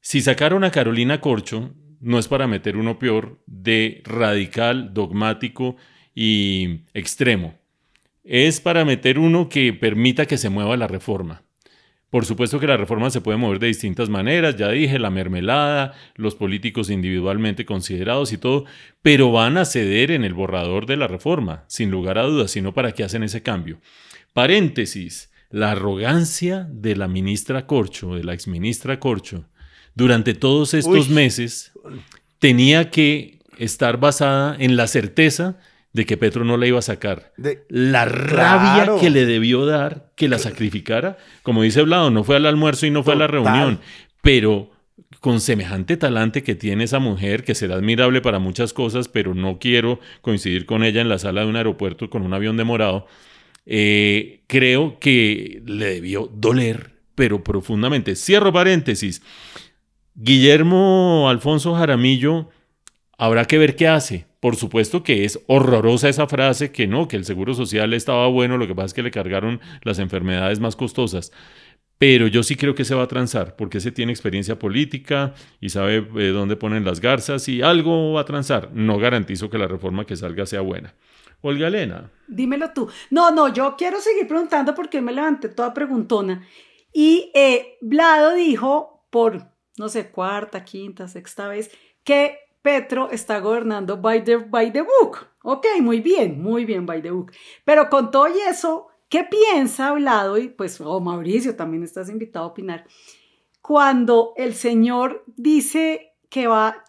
[0.00, 5.76] Si sacaron a Carolina Corcho, no es para meter uno peor de radical, dogmático
[6.14, 7.58] y extremo.
[8.22, 11.42] Es para meter uno que permita que se mueva la reforma.
[12.14, 15.94] Por supuesto que la reforma se puede mover de distintas maneras, ya dije, la mermelada,
[16.14, 18.66] los políticos individualmente considerados y todo,
[19.02, 22.72] pero van a ceder en el borrador de la reforma, sin lugar a dudas, sino
[22.72, 23.80] para qué hacen ese cambio.
[24.32, 29.44] Paréntesis, la arrogancia de la ministra Corcho, de la exministra Corcho,
[29.94, 31.72] durante todos estos meses
[32.40, 35.56] tenía que estar basada en la certeza
[35.92, 37.32] de que Petro no la iba a sacar.
[37.68, 42.46] la rabia que le debió dar que la sacrificara, como dice Blado, no fue al
[42.46, 43.78] almuerzo y no fue a la reunión,
[44.22, 44.72] pero
[45.20, 49.60] con semejante talante que tiene esa mujer, que será admirable para muchas cosas, pero no
[49.60, 53.06] quiero coincidir con ella en la sala de un aeropuerto con un avión demorado,
[53.66, 58.16] eh, creo que le debió doler, pero profundamente.
[58.16, 59.22] Cierro paréntesis.
[60.14, 62.50] Guillermo Alfonso Jaramillo,
[63.18, 64.26] habrá que ver qué hace.
[64.40, 68.58] Por supuesto que es horrorosa esa frase, que no, que el seguro social estaba bueno,
[68.58, 71.32] lo que pasa es que le cargaron las enfermedades más costosas.
[71.96, 75.70] Pero yo sí creo que se va a transar, porque se tiene experiencia política y
[75.70, 78.70] sabe eh, dónde ponen las garzas y algo va a transar.
[78.74, 80.94] No garantizo que la reforma que salga sea buena.
[81.46, 82.10] Olga Elena.
[82.26, 82.88] Dímelo tú.
[83.10, 86.46] No, no, yo quiero seguir preguntando porque me levanté toda preguntona.
[86.90, 89.42] Y eh, Blado dijo por,
[89.76, 91.70] no sé, cuarta, quinta, sexta vez,
[92.02, 95.26] que Petro está gobernando by the, by the book.
[95.42, 97.32] Ok, muy bien, muy bien, by the book.
[97.66, 100.38] Pero con todo y eso, ¿qué piensa Blado?
[100.38, 102.86] Y pues, oh, Mauricio, también estás invitado a opinar.
[103.60, 106.84] Cuando el señor dice que va,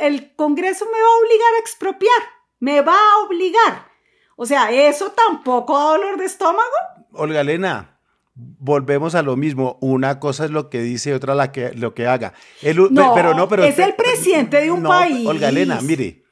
[0.00, 2.22] el Congreso me va a obligar a expropiar,
[2.58, 3.97] me va a obligar.
[4.40, 6.62] O sea, ¿eso tampoco da dolor de estómago?
[7.10, 7.98] Olga Elena,
[8.36, 9.78] volvemos a lo mismo.
[9.80, 12.34] Una cosa es lo que dice, otra la que, lo que haga.
[12.62, 15.26] no, pero no, pero es el presidente de un país.
[15.26, 16.22] Olga Elena, mire,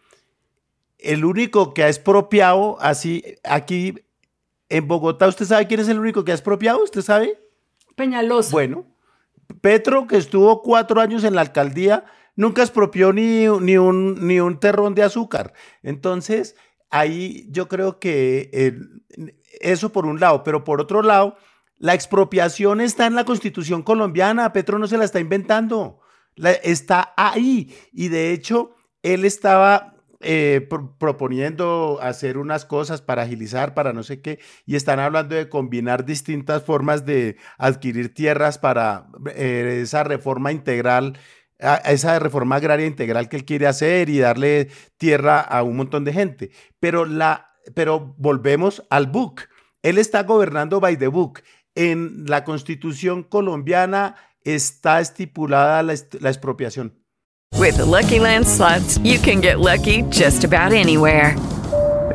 [1.01, 3.97] el único que ha expropiado así aquí
[4.69, 6.85] en Bogotá, ¿usted sabe quién es el único que ha expropiado?
[6.85, 7.41] ¿Usted sabe?
[7.97, 8.53] Peñalosa.
[8.53, 8.87] Bueno,
[9.61, 12.05] Petro, que estuvo cuatro años en la alcaldía,
[12.37, 15.55] nunca expropió ni, ni, un, ni un terrón de azúcar.
[15.83, 16.55] Entonces,
[16.91, 18.75] ahí yo creo que
[19.61, 21.37] eso por un lado, pero por otro lado,
[21.79, 26.01] la expropiación está en la constitución colombiana, Petro no se la está inventando,
[26.63, 30.67] está ahí y de hecho él estaba eh,
[30.99, 36.07] proponiendo hacer unas cosas para agilizar, para no sé qué, y están hablando de combinar
[36.07, 41.19] distintas formas de adquirir tierras para eh, esa reforma integral
[41.61, 46.05] a esa reforma agraria integral que él quiere hacer y darle tierra a un montón
[46.05, 46.51] de gente.
[46.81, 49.43] Pero, la, pero volvemos al book.
[49.83, 51.43] Él está gobernando by the book.
[51.75, 56.95] En la constitución colombiana está estipulada la, expropiación.
[57.59, 58.47] With the Lucky Land
[59.03, 61.37] you can get lucky just about anywhere.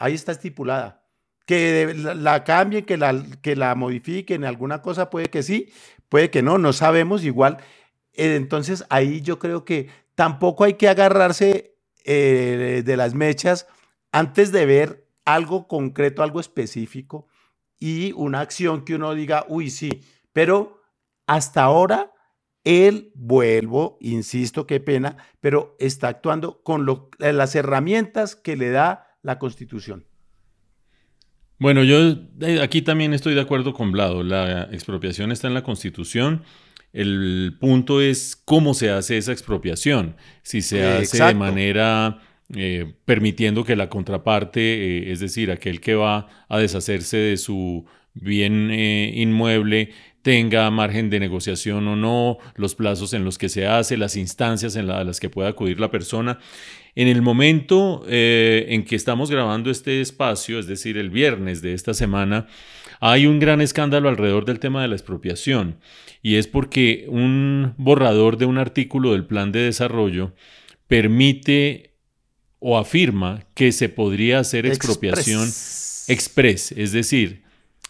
[0.00, 1.04] Ahí está estipulada.
[1.46, 5.70] Que la, cambien, que la, que la modifiquen, alguna cosa puede que sí,
[6.08, 7.58] puede que no, no sabemos igual.
[8.14, 13.66] Eh, entonces ahí yo creo que tampoco hay que agarrarse eh, de las mechas
[14.10, 17.26] antes de ver algo concreto, algo específico
[17.78, 20.82] y una acción que uno diga, uy, sí, pero
[21.26, 22.12] hasta ahora
[22.64, 29.09] él, vuelvo, insisto, qué pena, pero está actuando con lo, las herramientas que le da
[29.22, 30.04] la Constitución.
[31.58, 34.22] Bueno, yo eh, aquí también estoy de acuerdo con Blado.
[34.22, 36.42] La expropiación está en la Constitución.
[36.92, 40.16] El punto es cómo se hace esa expropiación.
[40.42, 41.26] Si se hace Exacto.
[41.26, 42.20] de manera
[42.56, 47.86] eh, permitiendo que la contraparte, eh, es decir, aquel que va a deshacerse de su
[48.14, 49.90] bien eh, inmueble,
[50.22, 54.74] tenga margen de negociación o no, los plazos en los que se hace, las instancias
[54.74, 56.40] en la, a las que pueda acudir la persona.
[56.94, 61.74] En el momento eh, en que estamos grabando este espacio, es decir, el viernes de
[61.74, 62.46] esta semana,
[63.00, 65.78] hay un gran escándalo alrededor del tema de la expropiación
[66.22, 70.34] y es porque un borrador de un artículo del plan de desarrollo
[70.86, 71.94] permite
[72.58, 77.42] o afirma que se podría hacer expropiación express, express, es decir,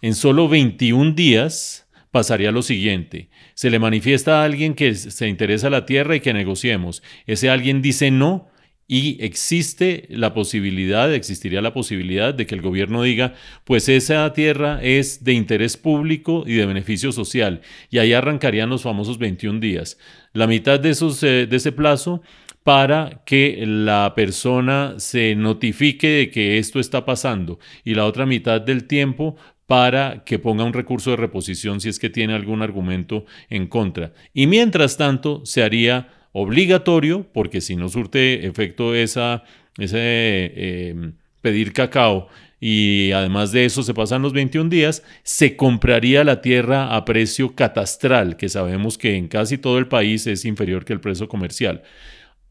[0.03, 3.31] en solo 21 días pasaría lo siguiente.
[3.55, 7.03] Se le manifiesta a alguien que se interesa la tierra y que negociemos.
[7.27, 8.50] Ese alguien dice no
[8.92, 14.81] y existe la posibilidad, existiría la posibilidad de que el gobierno diga, pues esa tierra
[14.83, 19.96] es de interés público y de beneficio social, y ahí arrancarían los famosos 21 días.
[20.33, 22.20] La mitad de, esos, de ese plazo
[22.64, 28.61] para que la persona se notifique de que esto está pasando y la otra mitad
[28.61, 29.37] del tiempo
[29.68, 34.12] para que ponga un recurso de reposición si es que tiene algún argumento en contra.
[34.35, 39.45] Y mientras tanto se haría obligatorio, porque si no surte efecto esa,
[39.79, 42.29] ese eh, pedir cacao
[42.61, 47.55] y además de eso se pasan los 21 días, se compraría la tierra a precio
[47.55, 51.83] catastral, que sabemos que en casi todo el país es inferior que el precio comercial.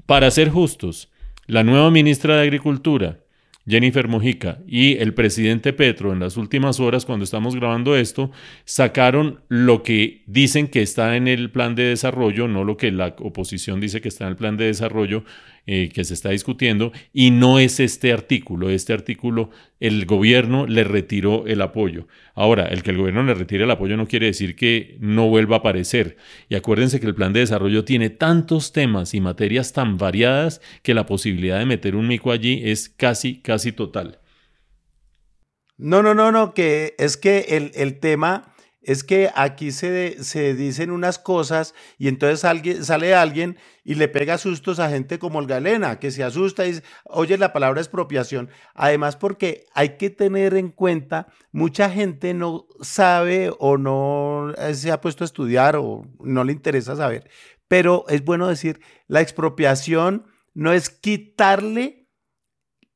[0.07, 1.09] Para ser justos,
[1.45, 3.19] la nueva ministra de Agricultura,
[3.69, 8.31] Jennifer Mojica, y el presidente Petro en las últimas horas, cuando estamos grabando esto,
[8.65, 13.15] sacaron lo que dicen que está en el plan de desarrollo, no lo que la
[13.19, 15.23] oposición dice que está en el plan de desarrollo
[15.71, 18.71] eh, que se está discutiendo, y no es este artículo.
[18.71, 22.07] Este artículo, el gobierno le retiró el apoyo.
[22.33, 25.57] Ahora, el que el gobierno le retire el apoyo no quiere decir que no vuelva
[25.57, 26.17] a aparecer.
[26.49, 30.95] Y acuérdense que el plan de desarrollo tiene tantos temas y materias tan variadas que
[30.95, 34.17] la posibilidad de meter un mico allí es casi, casi total.
[35.77, 38.48] No, no, no, no, que es que el, el tema
[38.89, 42.39] es que aquí se, se, dicen unas cosas y entonces
[42.87, 46.81] sale alguien y le pega sustos a gente como el Galena, que se asusta y
[47.03, 48.49] oye la palabra expropiación.
[48.73, 55.01] Además, porque hay que tener en cuenta, mucha gente no sabe o no se ha
[55.01, 57.29] puesto a estudiar o no le interesa saber,
[57.67, 60.25] pero es bueno decir, la expropiación
[60.55, 62.09] no es quitarle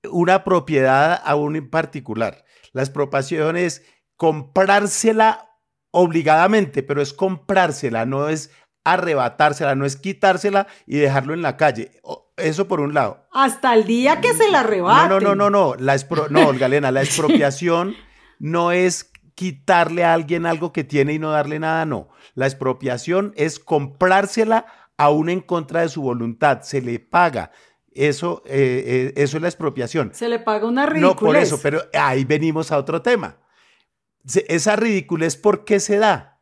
[0.09, 2.45] una propiedad a un particular.
[2.71, 3.83] La expropiación es
[4.17, 5.52] comprársela
[5.95, 8.51] obligadamente, pero es comprársela, no es
[8.83, 11.91] arrebatársela, no es quitársela y dejarlo en la calle.
[12.35, 13.27] Eso por un lado.
[13.31, 15.07] Hasta el día que se la arrebate.
[15.07, 15.75] No, no, no, no, no.
[15.75, 17.95] La expro no, Galena, la expropiación
[18.39, 22.09] no es quitarle a alguien algo que tiene y no darle nada, no.
[22.33, 24.65] La expropiación es comprársela
[24.97, 27.51] aún en contra de su voluntad, se le paga.
[27.91, 30.09] Eso, eh, eh, eso es la expropiación.
[30.15, 31.15] Se le paga una ridiculez.
[31.15, 33.37] No, por eso, pero ahí venimos a otro tema.
[34.47, 36.39] Esa ridiculez, ¿por qué se da?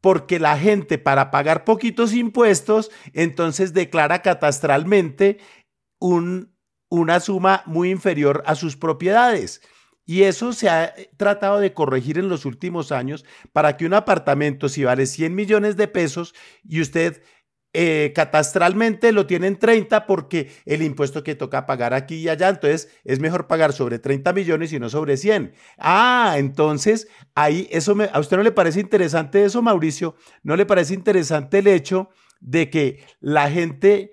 [0.00, 5.38] Porque la gente para pagar poquitos impuestos, entonces declara catastralmente
[5.98, 6.54] un,
[6.88, 9.62] una suma muy inferior a sus propiedades.
[10.04, 14.68] Y eso se ha tratado de corregir en los últimos años para que un apartamento,
[14.68, 17.22] si vale 100 millones de pesos y usted
[17.74, 22.50] eh, catastralmente lo tiene en 30 porque el impuesto que toca pagar aquí y allá,
[22.50, 25.54] entonces es mejor pagar sobre 30 millones y no sobre 100.
[25.78, 30.66] Ah, entonces ahí eso me, a usted no le parece interesante eso, Mauricio, no le
[30.66, 32.10] parece interesante el hecho
[32.40, 34.12] de que la gente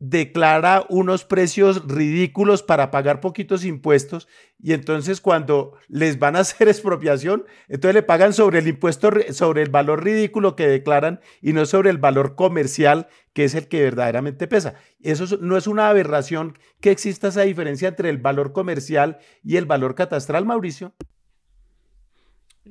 [0.00, 4.28] declara unos precios ridículos para pagar poquitos impuestos
[4.58, 9.62] y entonces cuando les van a hacer expropiación, entonces le pagan sobre el impuesto, sobre
[9.62, 13.82] el valor ridículo que declaran y no sobre el valor comercial que es el que
[13.82, 14.74] verdaderamente pesa.
[15.02, 19.66] Eso no es una aberración que exista esa diferencia entre el valor comercial y el
[19.66, 20.94] valor catastral, Mauricio.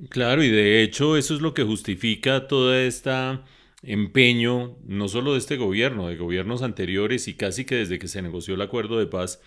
[0.09, 3.45] Claro, y de hecho eso es lo que justifica toda esta
[3.82, 8.21] empeño, no solo de este gobierno, de gobiernos anteriores y casi que desde que se
[8.21, 9.41] negoció el acuerdo de paz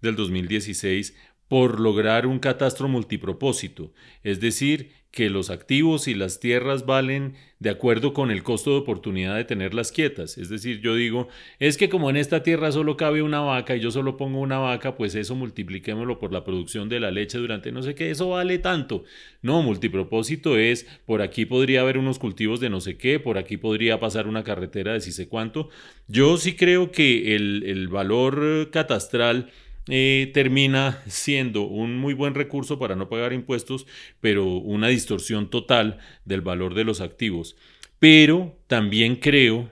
[0.00, 1.14] del 2016,
[1.48, 3.92] por lograr un catastro multipropósito,
[4.24, 8.80] es decir, que los activos y las tierras valen de acuerdo con el costo de
[8.80, 10.36] oportunidad de tenerlas quietas.
[10.36, 13.80] Es decir, yo digo, es que como en esta tierra solo cabe una vaca y
[13.80, 17.72] yo solo pongo una vaca, pues eso multipliquémoslo por la producción de la leche durante
[17.72, 19.04] no sé qué, eso vale tanto.
[19.40, 23.56] No, multipropósito es, por aquí podría haber unos cultivos de no sé qué, por aquí
[23.56, 25.70] podría pasar una carretera de si sé cuánto.
[26.08, 29.50] Yo sí creo que el, el valor catastral
[29.88, 33.86] eh, termina siendo un muy buen recurso para no pagar impuestos,
[34.20, 37.56] pero una distorsión total del valor de los activos.
[37.98, 39.70] Pero también creo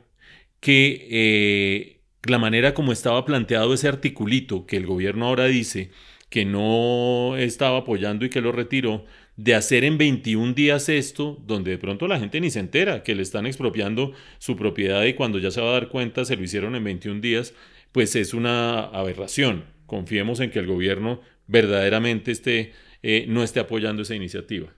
[0.61, 5.91] que eh, la manera como estaba planteado ese articulito que el gobierno ahora dice
[6.31, 9.05] que no estaba apoyando y que lo retiró,
[9.37, 13.15] de hacer en 21 días esto, donde de pronto la gente ni se entera que
[13.15, 16.45] le están expropiando su propiedad y cuando ya se va a dar cuenta se lo
[16.45, 17.55] hicieron en 21 días,
[17.93, 22.73] pues es una aberración confiemos en que el gobierno verdaderamente esté,
[23.03, 24.75] eh, no esté apoyando esa iniciativa.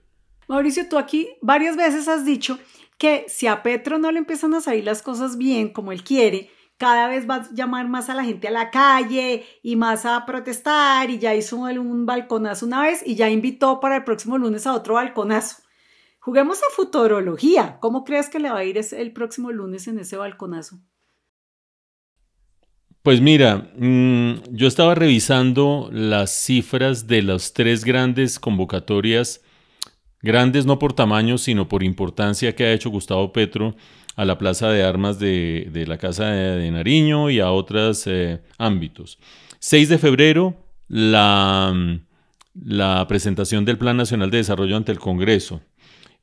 [0.47, 2.59] Mauricio, tú aquí varias veces has dicho
[2.97, 6.49] que si a Petro no le empiezan a salir las cosas bien como él quiere,
[6.77, 10.25] cada vez va a llamar más a la gente a la calle y más a
[10.25, 14.67] protestar y ya hizo un balconazo una vez y ya invitó para el próximo lunes
[14.67, 15.63] a otro balconazo.
[16.19, 17.77] Juguemos a futurología.
[17.79, 20.79] ¿Cómo crees que le va a ir el próximo lunes en ese balconazo?
[23.07, 29.41] Pues mira, mm, yo estaba revisando las cifras de las tres grandes convocatorias,
[30.21, 33.77] grandes no por tamaño, sino por importancia que ha hecho Gustavo Petro
[34.17, 39.19] a la Plaza de Armas de, la Casa de, Nariño y a otros eh, ámbitos.
[39.59, 40.57] 6 de febrero,
[40.89, 41.73] la,
[42.61, 45.61] la presentación del Plan Nacional de Desarrollo ante el Congreso.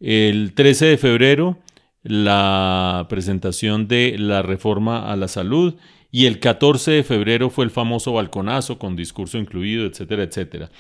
[0.01, 1.59] El 13 de febrero,
[2.03, 5.77] la presentación de la reforma a la salud
[6.15, 10.71] y el 14 de febrero fue el famoso balconazo con discurso incluido, etcétera, etcétera.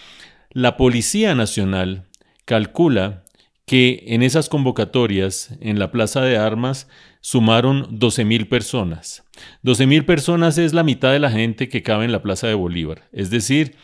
[0.52, 2.04] La Policía Nacional
[2.44, 3.24] calcula
[3.66, 6.86] que en esas convocatorias en la Plaza de Armas
[7.20, 9.24] sumaron 12.000 personas.
[9.64, 13.08] 12.000 personas es la mitad de la gente que cabe en la Plaza de Bolívar.
[13.10, 13.74] Es decir,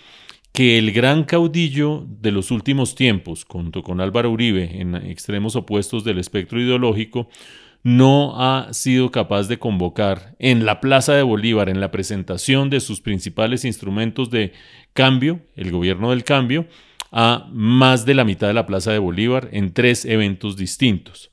[0.53, 6.05] que el gran caudillo de los últimos tiempos, junto con Álvaro Uribe, en extremos opuestos
[6.05, 7.29] del espectro ideológico,
[7.83, 12.81] no ha sido capaz de convocar en la Plaza de Bolívar, en la presentación de
[12.81, 14.53] sus principales instrumentos de
[14.93, 16.67] cambio, el gobierno del cambio,
[17.11, 21.31] a más de la mitad de la Plaza de Bolívar en tres eventos distintos.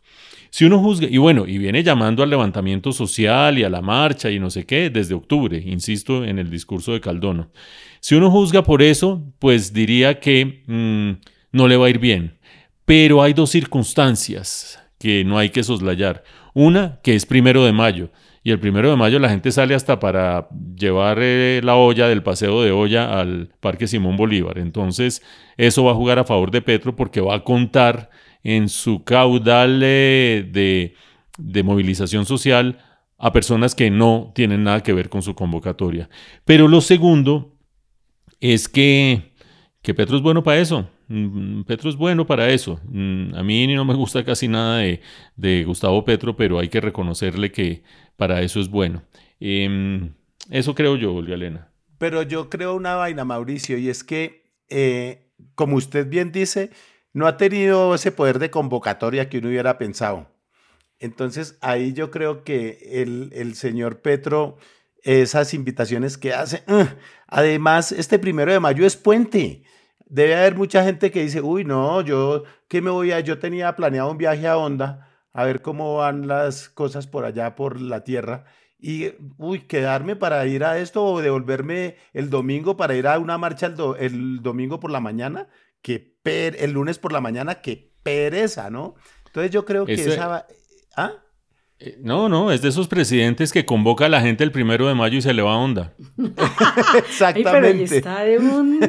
[0.49, 4.31] Si uno juzga, y bueno, y viene llamando al levantamiento social y a la marcha
[4.31, 7.51] y no sé qué desde octubre, insisto en el discurso de Caldono.
[7.99, 12.37] Si uno juzga por eso, pues diría que mm, no le va a ir bien.
[12.85, 16.23] Pero hay dos circunstancias que no hay que soslayar.
[16.53, 18.09] Una, que es primero de mayo.
[18.43, 22.23] Y el primero de mayo la gente sale hasta para llevar eh, la olla del
[22.23, 24.57] paseo de olla al Parque Simón Bolívar.
[24.57, 25.21] Entonces,
[25.57, 28.09] eso va a jugar a favor de Petro porque va a contar
[28.43, 30.95] en su caudal eh, de,
[31.37, 32.79] de movilización social
[33.17, 36.09] a personas que no tienen nada que ver con su convocatoria.
[36.45, 37.57] Pero lo segundo
[38.39, 39.33] es que,
[39.81, 40.87] que Petro es bueno para eso.
[41.07, 42.79] Mm, Petro es bueno para eso.
[42.85, 44.81] Mm, a mí no me gusta casi nada
[45.35, 47.83] de, Gustavo Petro, pero hay que reconocerle que
[48.17, 49.03] para eso es bueno.
[49.39, 50.13] Em,
[50.49, 51.71] eso creo yo, Olga Elena.
[51.97, 56.71] Pero yo creo una vaina, Mauricio, y es que, eh, como usted bien dice,
[57.13, 60.27] no ha tenido ese poder de convocatoria que uno hubiera pensado.
[60.99, 64.57] Entonces, ahí yo creo que el, el señor Petro,
[65.03, 66.63] esas invitaciones que hace,
[67.27, 69.63] además, este primero de mayo es puente
[70.09, 73.19] debe haber mucha gente que dice, uy, no, yo, ¿qué me voy a?
[73.19, 77.55] Yo tenía planeado un viaje a Honda, a ver cómo van las cosas por allá,
[77.55, 78.45] por la tierra,
[78.79, 83.37] y, uy, quedarme para ir a esto o devolverme el domingo para ir a una
[83.37, 85.47] marcha el, do- el domingo por la mañana,
[85.81, 88.95] que per- el lunes por la mañana, que pereza, ¿no?
[89.27, 90.45] Entonces yo creo que Ese- esa...
[90.95, 91.11] ¿Ah?
[91.79, 94.95] Eh, No, no, es de esos presidentes que convoca a la gente el primero de
[94.95, 95.93] mayo y se le va onda.
[97.21, 98.79] Ay, pero ahí está de un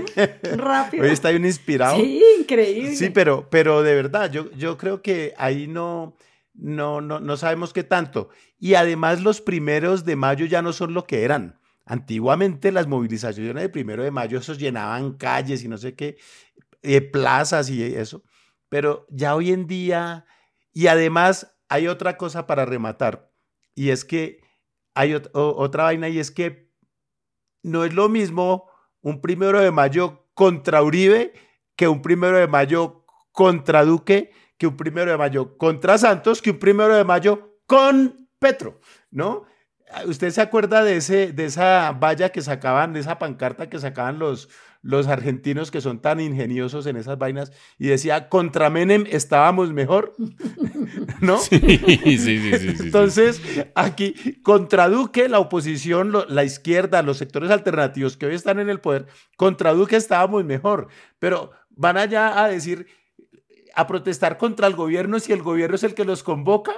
[0.57, 1.05] rápido.
[1.05, 1.97] Hoy está bien inspirado.
[1.97, 2.97] Sí, increíble.
[2.97, 6.17] Sí, pero, pero de verdad, yo, yo creo que ahí no,
[6.55, 8.31] no, no, no sabemos qué tanto.
[8.59, 11.59] Y además los primeros de mayo ya no son lo que eran.
[11.85, 16.17] Antiguamente las movilizaciones del primero de mayo, esos llenaban calles y no sé qué,
[16.83, 18.23] eh, plazas y eso.
[18.69, 20.27] Pero ya hoy en día,
[20.75, 23.31] y además hay otra cosa para rematar,
[23.75, 24.41] y es que
[24.95, 26.73] hay otra vaina y es que
[27.63, 28.69] no es lo mismo
[29.01, 31.33] un primero de mayo contra Uribe
[31.79, 36.51] que un primero de mayo contra Duque, que un primero de mayo contra Santos, que
[36.51, 38.81] un primero de mayo con Petro,
[39.13, 39.45] ¿no?
[40.05, 44.19] ¿Usted se acuerda de, ese, de esa valla que sacaban, de esa pancarta que sacaban
[44.19, 44.49] los,
[44.83, 50.15] los argentinos que son tan ingeniosos en esas vainas y decía, contra Menem estábamos mejor?
[51.21, 51.39] ¿No?
[51.39, 52.75] Sí, sí, sí, sí.
[52.85, 53.41] Entonces,
[53.75, 58.69] aquí, contra Duque, la oposición, lo- la izquierda, los sectores alternativos que hoy están en
[58.71, 59.07] el poder,
[59.37, 60.89] contra Duque estábamos mejor,
[61.19, 62.87] pero van allá a decir,
[63.75, 66.73] a protestar contra el gobierno si el gobierno es el que los convoca.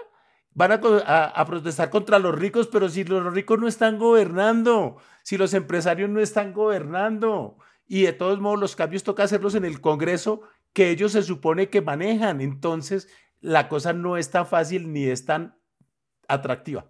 [0.52, 3.98] Van a, co- a- a protestar contra los ricos, pero si los ricos no están
[3.98, 9.54] gobernando, si los empresarios no están gobernando, y de todos modos los cambios toca hacerlos
[9.54, 12.40] en el Congreso que ellos se supone que manejan.
[12.40, 13.08] Entonces,
[13.40, 15.56] la cosa no es tan fácil ni es tan
[16.28, 16.86] atractiva.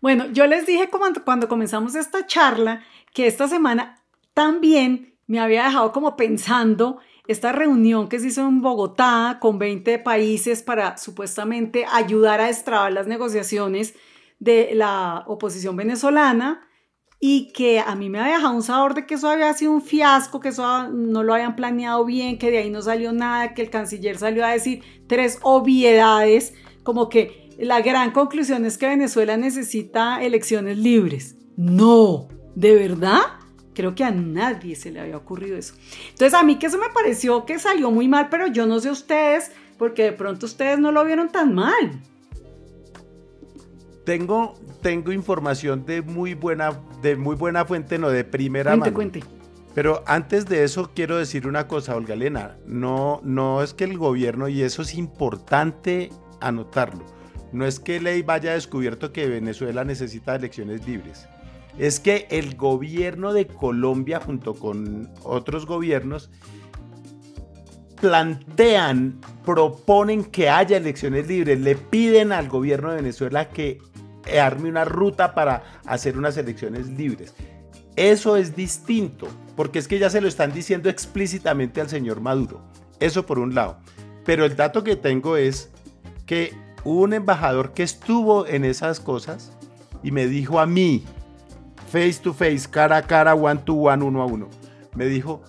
[0.00, 2.82] Bueno, yo les dije cuando, comenzamos esta charla
[3.14, 4.02] que esta semana
[4.34, 10.00] también me había dejado como pensando esta reunión que se hizo en Bogotá con 20
[10.00, 13.94] países para supuestamente ayudar a destrabar las negociaciones
[14.40, 16.66] de la oposición venezolana
[17.24, 19.80] y que a mí me había dejado un sabor de que eso había sido un
[19.80, 23.62] fiasco, que eso no lo habían planeado bien, que de ahí no salió nada, que
[23.62, 26.52] el canciller salió a decir tres obviedades,
[26.82, 31.36] como que la gran conclusión es que Venezuela necesita elecciones libres.
[31.56, 33.20] No, ¿de verdad?
[33.72, 35.74] Creo que a nadie se le había ocurrido eso.
[36.08, 38.90] Entonces a mí que eso me pareció que salió muy mal, pero yo no sé
[38.90, 42.02] ustedes, porque de pronto ustedes no lo vieron tan mal.
[44.04, 48.94] Tengo, tengo información de muy buena, de muy buena fuente, no de primera Cuente, mano.
[48.94, 49.20] cuente.
[49.74, 52.56] Pero antes de eso quiero decir una cosa, Olga Elena.
[52.66, 57.04] No, no es que el gobierno, y eso es importante anotarlo,
[57.52, 61.26] no es que ley vaya descubierto que Venezuela necesita elecciones libres.
[61.78, 66.30] Es que el gobierno de Colombia, junto con otros gobiernos,
[68.02, 73.80] plantean, proponen que haya elecciones libres, le piden al gobierno de Venezuela que
[74.40, 77.32] arme una ruta para hacer unas elecciones libres.
[77.94, 82.60] Eso es distinto, porque es que ya se lo están diciendo explícitamente al señor Maduro.
[82.98, 83.78] Eso por un lado.
[84.24, 85.70] Pero el dato que tengo es
[86.26, 89.52] que un embajador que estuvo en esas cosas
[90.02, 91.04] y me dijo a mí,
[91.86, 94.48] face to face, cara a cara, one to one, uno a uno,
[94.96, 95.42] me dijo,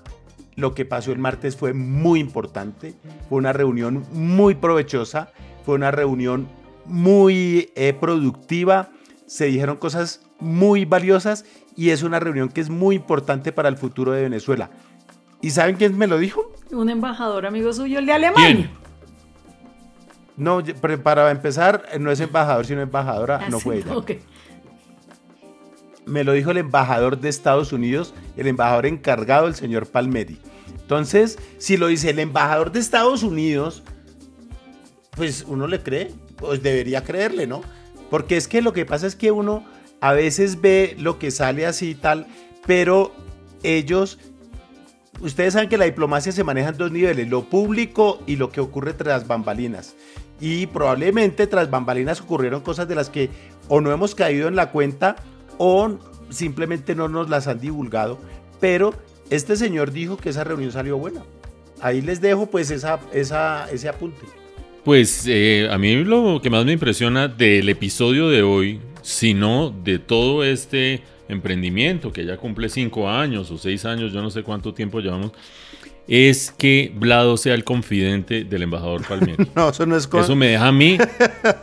[0.56, 2.94] lo que pasó el martes fue muy importante,
[3.30, 5.32] fue una reunión muy provechosa,
[5.66, 6.48] fue una reunión
[6.86, 8.90] muy eh, productiva,
[9.26, 11.46] se dijeron cosas muy valiosas
[11.76, 14.70] y es una reunión que es muy importante para el futuro de Venezuela.
[15.42, 16.52] ¿Y saben quién me lo dijo?
[16.72, 18.70] Un embajador amigo suyo, el de Alemania.
[20.36, 23.96] No, ye- pero para empezar, no es embajador, sino embajadora, Ah, no fue ella.
[23.96, 24.12] ok.
[26.06, 30.40] Me lo dijo el embajador de Estados Unidos, el embajador encargado, el señor Palmeri.
[30.82, 33.84] Entonces, si lo dice el embajador de Estados Unidos,
[35.12, 37.62] pues uno le cree, pues debería creerle, ¿no?
[38.10, 39.66] Porque es que lo que pasa es que uno
[40.02, 42.28] a veces ve lo que sale así y tal,
[42.66, 43.14] pero
[43.64, 44.20] ellos,
[45.22, 48.60] ustedes saben que la diplomacia se maneja en dos niveles, lo público y lo que
[48.60, 49.96] ocurre tras bambalinas.
[50.42, 53.30] Y probablemente tras bambalinas ocurrieron cosas de las que
[53.70, 55.16] o no hemos caído en la cuenta
[55.58, 55.98] o
[56.30, 58.20] simplemente no nos las han divulgado.
[58.60, 58.94] Pero
[59.30, 61.24] este señor dijo que esa reunión salió buena.
[61.82, 64.26] Ahí les dejo pues esa, ese apunte.
[64.84, 70.00] Pues eh, a mí lo que más me impresiona del episodio de hoy, sino de
[70.00, 74.74] todo este emprendimiento que ya cumple cinco años o seis años, yo no sé cuánto
[74.74, 75.32] tiempo llevamos,
[76.08, 79.48] es que Blado sea el confidente del embajador Palmieri.
[79.56, 80.98] No, eso no es con- Eso me deja a mí,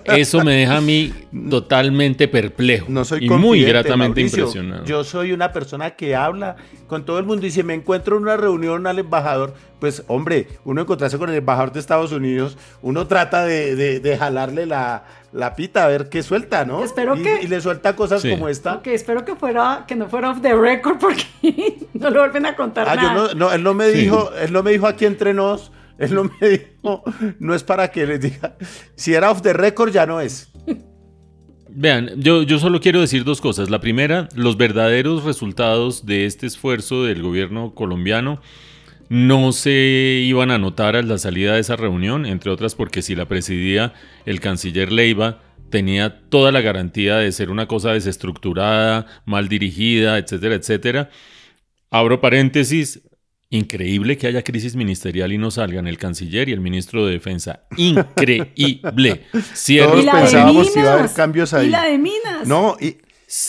[0.06, 1.12] eso me deja a mí
[1.50, 4.44] totalmente perplejo No soy y muy gratamente Mauricio.
[4.44, 4.84] impresionado.
[4.86, 8.22] Yo soy una persona que habla con todo el mundo y si me encuentro en
[8.22, 13.06] una reunión al embajador, pues hombre, uno encontrarse con el embajador de Estados Unidos, uno
[13.06, 16.84] trata de, de- de jalarle la, la pita a ver qué suelta, ¿no?
[16.84, 18.30] Espero y, que- y le suelta cosas Sí.
[18.30, 18.74] como esta.
[18.74, 21.24] Ok, espero que fuera, que no fuera off the record porque
[21.94, 23.98] no lo vuelven a contar Ah, yo no, no, él no me Sí.
[24.02, 27.02] dijo, él no me dijo aquí entre nos, él no me dijo,
[27.38, 28.56] no es para que les diga,
[28.94, 30.50] si era off the record ya no es.
[31.72, 33.70] Vean, yo, yo solo quiero decir dos cosas.
[33.70, 38.40] La primera, los verdaderos resultados de este esfuerzo del gobierno colombiano
[39.10, 39.72] no se
[40.22, 43.92] iban a notar a la salida de esa reunión, entre otras porque si la presidía
[44.24, 50.54] el canciller Leiva, tenía toda la garantía de ser una cosa desestructurada, mal dirigida, etcétera,
[50.54, 51.10] etcétera.
[51.90, 53.00] Abro paréntesis.
[53.52, 57.64] Increíble que haya crisis ministerial y no salgan el canciller y el ministro de Defensa.
[57.76, 59.26] Increíble.
[59.56, 61.68] Cierro Todos Y pensábamos que iba a haber cambios Y ahí.
[61.68, 62.46] la de Minas.
[62.46, 62.98] No, y,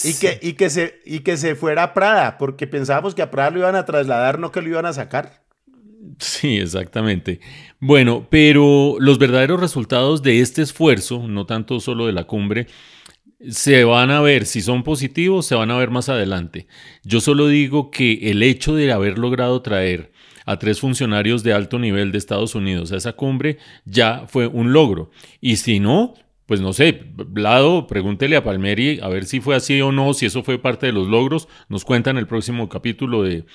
[0.02, 3.30] y, que, y, que se, y que se fuera a Prada, porque pensábamos que a
[3.30, 5.41] Prada lo iban a trasladar, no que lo iban a sacar.
[6.22, 7.40] Sí, exactamente.
[7.80, 12.68] Bueno, pero los verdaderos resultados de este esfuerzo, no tanto solo de la cumbre,
[13.50, 16.68] se van a ver, si son positivos, se van a ver más adelante.
[17.04, 20.12] Yo solo digo que el hecho de haber logrado traer
[20.46, 24.74] a tres funcionarios de alto nivel de Estados Unidos a esa cumbre ya fue un
[24.74, 25.10] logro.
[25.40, 26.14] Y si no,
[26.46, 30.28] pues no sé, Vlado, pregúntele a Palmeri a ver si fue así o no, si
[30.28, 31.48] eso fue parte de los logros.
[31.68, 33.46] Nos cuentan el próximo capítulo de,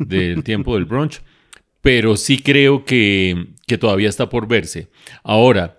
[0.00, 1.22] del tiempo del brunch.
[1.86, 4.88] Pero sí creo que, que todavía está por verse.
[5.22, 5.78] Ahora,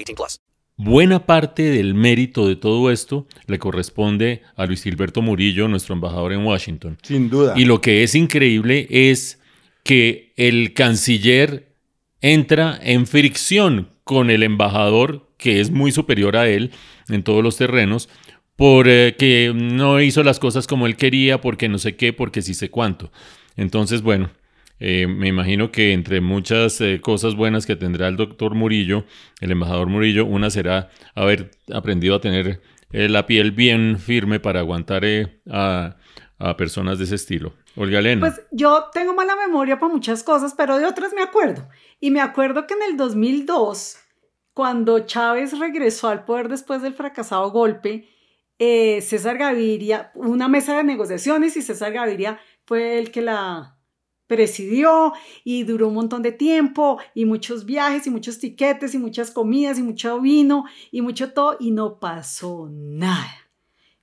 [0.03, 0.39] 18 plus.
[0.77, 6.33] buena parte del mérito de todo esto le corresponde a Luis Gilberto Murillo, nuestro embajador
[6.33, 6.97] en Washington.
[7.03, 7.53] Sin duda.
[7.55, 9.39] Y lo que es increíble es
[9.83, 11.75] que el canciller
[12.21, 16.71] entra en fricción con el embajador, que es muy superior a él
[17.09, 18.09] en todos los terrenos,
[18.55, 22.69] porque no hizo las cosas como él quería, porque no sé qué, porque sí sé
[22.69, 23.11] cuánto.
[23.55, 24.29] Entonces, bueno,
[24.83, 29.05] eh, me imagino que entre muchas eh, cosas buenas que tendrá el doctor Murillo,
[29.39, 32.61] el embajador Murillo, una será haber aprendido a tener
[32.91, 35.97] eh, la piel bien firme para aguantar eh, a,
[36.39, 37.53] a personas de ese estilo.
[37.75, 38.21] Olga Elena.
[38.21, 41.69] Pues yo tengo mala memoria para muchas cosas, pero de otras me acuerdo.
[41.99, 43.99] Y me acuerdo que en el 2002,
[44.55, 48.09] cuando Chávez regresó al poder después del fracasado golpe,
[48.57, 53.77] César Gaviria, una mesa de negociaciones y César Gaviria fue el que la
[54.31, 55.11] presidió
[55.43, 59.77] y duró un montón de tiempo y muchos viajes y muchos tiquetes y muchas comidas
[59.77, 63.49] y mucho vino y mucho todo y no pasó nada.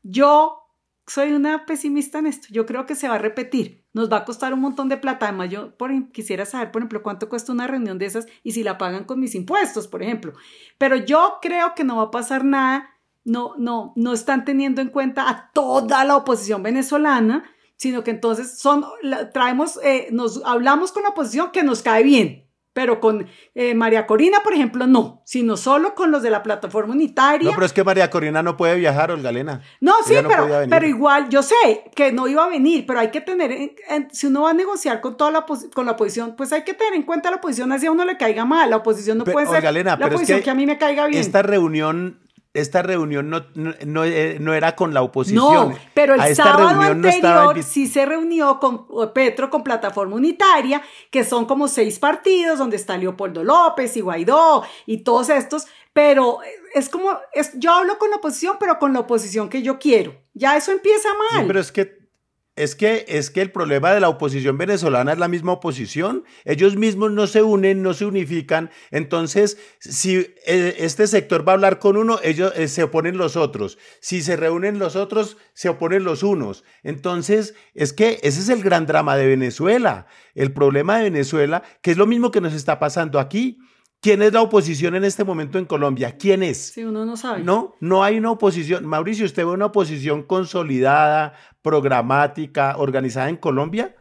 [0.02, 0.66] Yo
[1.06, 2.48] soy una pesimista en esto.
[2.50, 3.86] Yo creo que se va a repetir.
[3.94, 5.28] Nos va a costar un montón de plata.
[5.28, 8.62] Además, yo por, quisiera saber, por ejemplo, cuánto cuesta una reunión de esas y si
[8.62, 10.34] la pagan con mis impuestos, por ejemplo.
[10.76, 12.90] Pero yo creo que no va a pasar nada.
[13.24, 17.44] No, no, no están teniendo en cuenta a toda la oposición venezolana,
[17.78, 18.84] sino que entonces son,
[19.32, 24.04] traemos, eh, nos hablamos con la oposición que nos cae bien, pero con eh, María
[24.06, 27.48] Corina, por ejemplo, no, sino solo con los de la plataforma unitaria.
[27.48, 29.62] No, pero es que María Corina no puede viajar, Olga Elena.
[29.80, 31.54] No, sí, no pero, pero igual, yo sé
[31.94, 34.54] que no iba a venir, pero hay que tener, en- en- si uno va a
[34.54, 37.70] negociar con toda la, con la oposición, pues hay que tener en cuenta la oposición,
[37.72, 39.96] así a uno le caiga mal, la oposición no Pero, puede ser Olga Elena, la
[39.98, 41.20] pero es oposición que que, a mí me caiga bien.
[41.20, 42.20] Esta reunión,
[42.60, 45.70] esta reunión no, no, no, eh, no era con la oposición.
[45.70, 50.16] No, pero el sábado reunión no estaba anterior sí se reunió con Petro con plataforma
[50.16, 55.66] unitaria, que son como seis partidos, donde está Leopoldo López y Guaidó y todos estos,
[55.92, 56.38] pero
[56.74, 60.14] es como, es, yo hablo con la oposición, pero con la oposición que yo quiero.
[60.34, 61.40] Ya eso empieza mal.
[61.40, 61.97] Sí, pero es que
[62.58, 66.24] es que es que el problema de la oposición venezolana es la misma oposición.
[66.44, 68.70] Ellos mismos no se unen, no se unifican.
[68.90, 73.36] Entonces, si eh, este sector va a hablar con uno, ellos eh, se oponen los
[73.36, 73.78] otros.
[74.00, 76.64] Si se reúnen los otros, se oponen los unos.
[76.82, 80.06] Entonces, es que ese es el gran drama de Venezuela.
[80.34, 83.58] El problema de Venezuela, que es lo mismo que nos está pasando aquí.
[84.00, 86.16] ¿Quién es la oposición en este momento en Colombia?
[86.16, 86.68] ¿Quién es?
[86.68, 87.42] Si uno no sabe.
[87.42, 88.86] No, no hay una oposición.
[88.86, 93.96] Mauricio, ¿usted ve una oposición consolidada, programática, organizada en Colombia?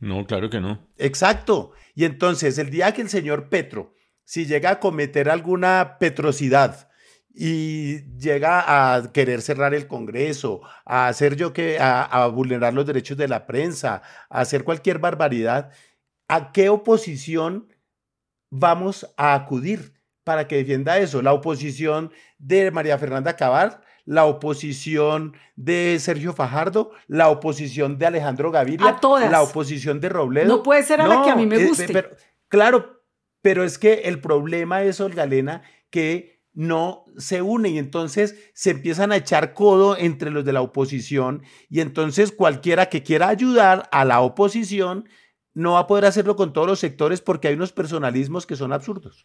[0.00, 0.88] No, claro que no.
[0.98, 1.72] Exacto.
[1.94, 3.94] Y entonces, el día que el señor Petro,
[4.24, 6.90] si llega a cometer alguna petrocidad
[7.32, 8.64] y llega
[8.96, 13.28] a querer cerrar el Congreso, a hacer yo que, a, a vulnerar los derechos de
[13.28, 15.70] la prensa, a hacer cualquier barbaridad,
[16.26, 17.68] ¿a qué oposición
[18.54, 19.92] vamos a acudir
[20.22, 21.20] para que defienda eso?
[21.22, 23.80] ¿La oposición de María Fernanda Cabal?
[24.04, 26.92] ¿La oposición de Sergio Fajardo?
[27.08, 28.88] ¿La oposición de Alejandro Gaviria?
[28.88, 29.30] A todas.
[29.30, 30.46] ¿La oposición de Robledo?
[30.46, 31.88] No puede ser a la que a mí me eh, guste.
[31.92, 32.10] pero-
[32.48, 33.02] claro,
[33.42, 38.70] pero es que el problema es, Olga Elena, que no se une y entonces se
[38.70, 43.88] empiezan a echar codo entre los de la oposición y entonces cualquiera que quiera ayudar
[43.90, 45.08] a la oposición
[45.54, 48.72] no va a poder hacerlo con todos los sectores porque hay unos personalismos que son
[48.72, 49.24] absurdos.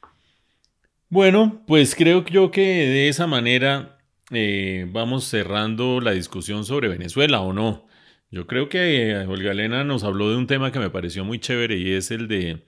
[1.09, 3.97] Bueno, pues creo yo que de esa manera
[4.31, 7.87] eh, vamos cerrando la discusión sobre Venezuela o no.
[8.29, 11.39] Yo creo que eh, Olga Elena nos habló de un tema que me pareció muy
[11.39, 12.63] chévere y es el de,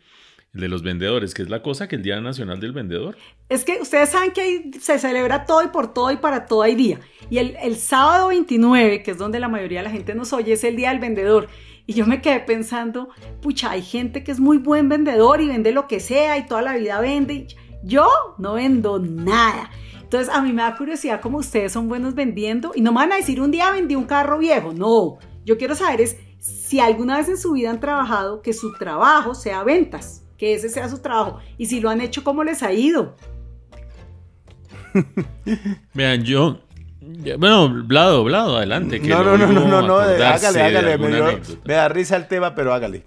[0.54, 3.16] el de los vendedores, que es la cosa que el Día Nacional del Vendedor.
[3.48, 6.64] Es que ustedes saben que ahí se celebra todo y por todo y para todo
[6.64, 7.00] hay día.
[7.30, 10.54] Y el, el sábado 29, que es donde la mayoría de la gente nos oye,
[10.54, 11.48] es el Día del Vendedor.
[11.92, 13.10] Y yo me quedé pensando,
[13.42, 16.62] pucha, hay gente que es muy buen vendedor y vende lo que sea y toda
[16.62, 17.48] la vida vende.
[17.84, 19.70] yo no vendo nada.
[20.02, 23.12] Entonces a mí me da curiosidad cómo ustedes son buenos vendiendo y no me van
[23.12, 24.72] a decir un día vendí un carro viejo.
[24.72, 28.72] No, yo quiero saber es si alguna vez en su vida han trabajado que su
[28.76, 31.40] trabajo sea ventas, que ese sea su trabajo.
[31.58, 33.18] Y si lo han hecho, ¿cómo les ha ido?
[35.94, 36.58] Vean, yo...
[37.02, 39.02] Bueno, Blado, Blado, adelante.
[39.02, 40.98] que No, no, no, no, no, no, hágale, hágale.
[41.00, 43.04] Me, dio- da risa el tema, pero hágale.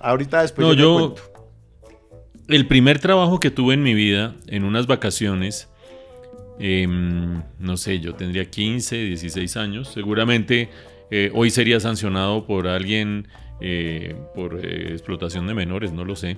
[0.00, 1.14] Ahorita después No, yo,
[2.48, 5.68] el primer trabajo que tuve en mi vida, en unas vacaciones,
[6.58, 10.68] em, no sé, yo tendría 15, 16 años, seguramente
[11.10, 13.28] eh, hoy sería sancionado por alguien
[13.60, 16.36] eh, por eh, explotación de menores, no lo sé.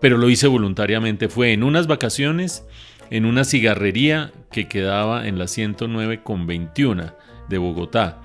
[0.00, 2.64] Pero lo hice voluntariamente, fue en unas vacaciones,
[3.10, 7.12] en una cigarrería que quedaba en la 109 con 21
[7.48, 8.18] de Bogotá.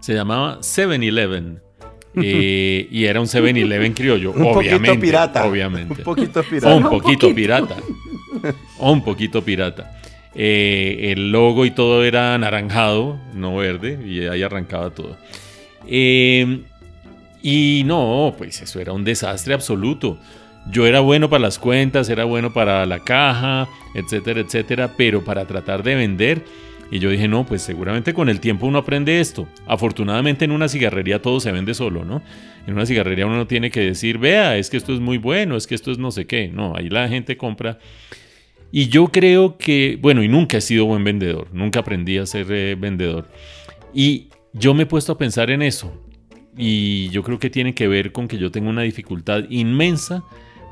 [0.00, 1.60] Se llamaba 7-Eleven.
[2.22, 4.98] Eh, y era un 7-Eleven criollo, Un poquito obviamente.
[4.98, 5.46] pirata.
[5.46, 5.94] Obviamente.
[5.98, 6.74] Un poquito pirata.
[6.74, 7.34] un Un poquito poquito.
[7.36, 7.76] pirata.
[8.78, 10.00] O un poquito pirata.
[10.34, 15.16] Eh, el logo y todo era anaranjado, no verde, y ahí arrancaba todo.
[15.86, 16.62] Eh,
[17.42, 20.18] y no, pues eso era un desastre absoluto.
[20.68, 25.46] Yo era bueno para las cuentas, era bueno para la caja, etcétera, etcétera, pero para
[25.46, 26.44] tratar de vender.
[26.90, 29.48] Y yo dije, no, pues seguramente con el tiempo uno aprende esto.
[29.66, 32.20] Afortunadamente en una cigarrería todo se vende solo, ¿no?
[32.66, 35.56] En una cigarrería uno no tiene que decir, vea, es que esto es muy bueno,
[35.56, 36.48] es que esto es no sé qué.
[36.48, 37.78] No, ahí la gente compra.
[38.72, 42.46] Y yo creo que, bueno, y nunca he sido buen vendedor, nunca aprendí a ser
[42.50, 43.28] eh, vendedor.
[43.94, 45.92] Y yo me he puesto a pensar en eso.
[46.56, 50.24] Y yo creo que tiene que ver con que yo tengo una dificultad inmensa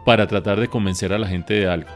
[0.09, 1.91] para tratar de convencer a la gente de algo.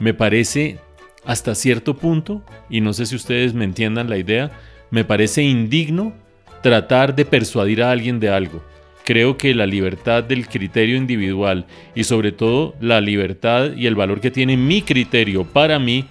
[0.00, 0.80] Me parece
[1.24, 4.50] hasta cierto punto, y no sé si ustedes me entiendan la idea,
[4.90, 6.12] me parece indigno
[6.60, 8.64] tratar de persuadir a alguien de algo.
[9.04, 14.20] Creo que la libertad del criterio individual y sobre todo la libertad y el valor
[14.20, 16.04] que tiene mi criterio para mí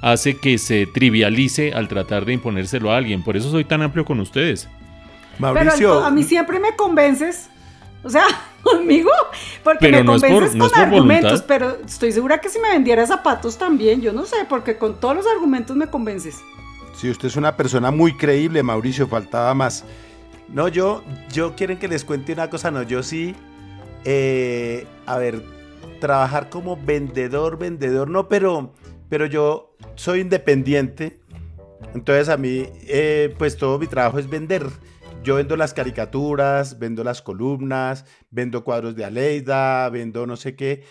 [0.00, 3.22] hace que se trivialice al tratar de imponérselo a alguien.
[3.22, 4.68] Por eso soy tan amplio con ustedes.
[5.38, 7.51] Pero a mí siempre me convences.
[8.04, 8.24] O sea,
[8.62, 9.10] conmigo,
[9.62, 11.46] porque Pero me no es por- convences no con por argumentos, voluntad.
[11.48, 15.16] pero estoy segura que si me vendiera zapatos también, yo no sé, porque con todos
[15.16, 16.40] los argumentos me convences.
[16.96, 19.84] Si usted es una persona muy creíble, Mauricio, faltaba más.
[20.48, 23.34] No, yo, yo quieren que les cuente una cosa, no, yo sí,
[24.04, 25.42] eh, a ver,
[26.00, 28.72] trabajar como vendedor, vendedor, no, pero,
[29.08, 31.20] pero yo soy independiente,
[31.94, 34.66] entonces a mí, eh, pues todo mi trabajo es vender.
[35.22, 40.84] Yo vendo las caricaturas, vendo las columnas, vendo cuadros de Aleida, vendo no sé qué.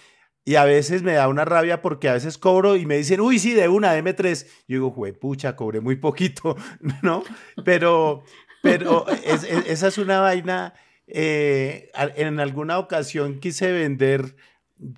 [0.45, 3.39] Y a veces me da una rabia porque a veces cobro y me dicen, uy,
[3.39, 4.45] sí, de una, deme tres.
[4.67, 6.55] Yo digo, juepucha, cobré muy poquito,
[7.03, 7.23] ¿no?
[7.65, 8.23] Pero,
[8.63, 10.73] pero es- es- esa es una vaina.
[11.13, 14.35] eh, en alguna ocasión quise vender,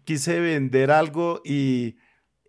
[0.06, 1.98] quise vender algo y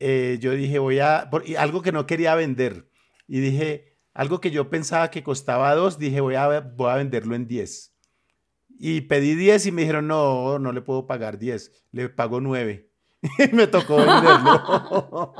[0.00, 2.90] eh, yo dije, voy a, por- algo que no quería vender.
[3.26, 7.34] Y dije, algo que yo pensaba que costaba dos, dije, voy a, voy a venderlo
[7.34, 7.92] en 10.
[8.78, 12.90] Y pedí 10 y me dijeron, no, no le puedo pagar 10, le pago 9.
[13.38, 15.34] Y me tocó venderlo.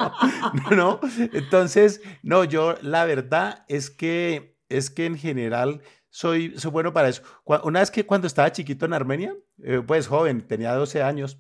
[0.71, 1.01] ¿No?
[1.33, 7.09] Entonces, no, yo la verdad es que, es que en general soy, soy bueno para
[7.09, 7.23] eso.
[7.45, 11.39] Una vez que cuando estaba chiquito en Armenia, eh, pues joven, tenía 12 años,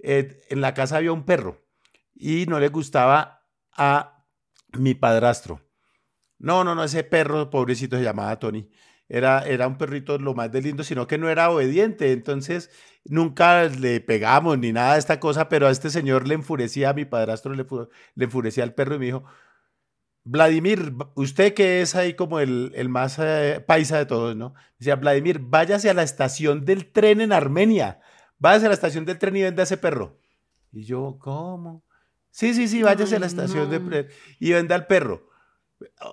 [0.00, 1.64] eh, en la casa había un perro
[2.14, 4.26] y no le gustaba a
[4.72, 5.65] mi padrastro.
[6.38, 8.68] No, no, no, ese perro pobrecito se llamaba Tony.
[9.08, 12.12] Era, era un perrito lo más de lindo, sino que no era obediente.
[12.12, 12.70] Entonces,
[13.04, 16.94] nunca le pegamos ni nada de esta cosa, pero a este señor le enfurecía, a
[16.94, 17.66] mi padrastro le,
[18.14, 19.24] le enfurecía al perro y me dijo,
[20.28, 24.54] Vladimir, usted que es ahí como el, el más eh, paisa de todos, ¿no?
[24.76, 28.00] Decía, Vladimir, váyase a la estación del tren en Armenia.
[28.38, 30.18] Váyase a la estación del tren y venda ese perro.
[30.72, 31.84] Y yo, ¿cómo?
[32.30, 34.08] Sí, sí, sí, váyase a la estación del tren
[34.40, 35.28] y venda el perro.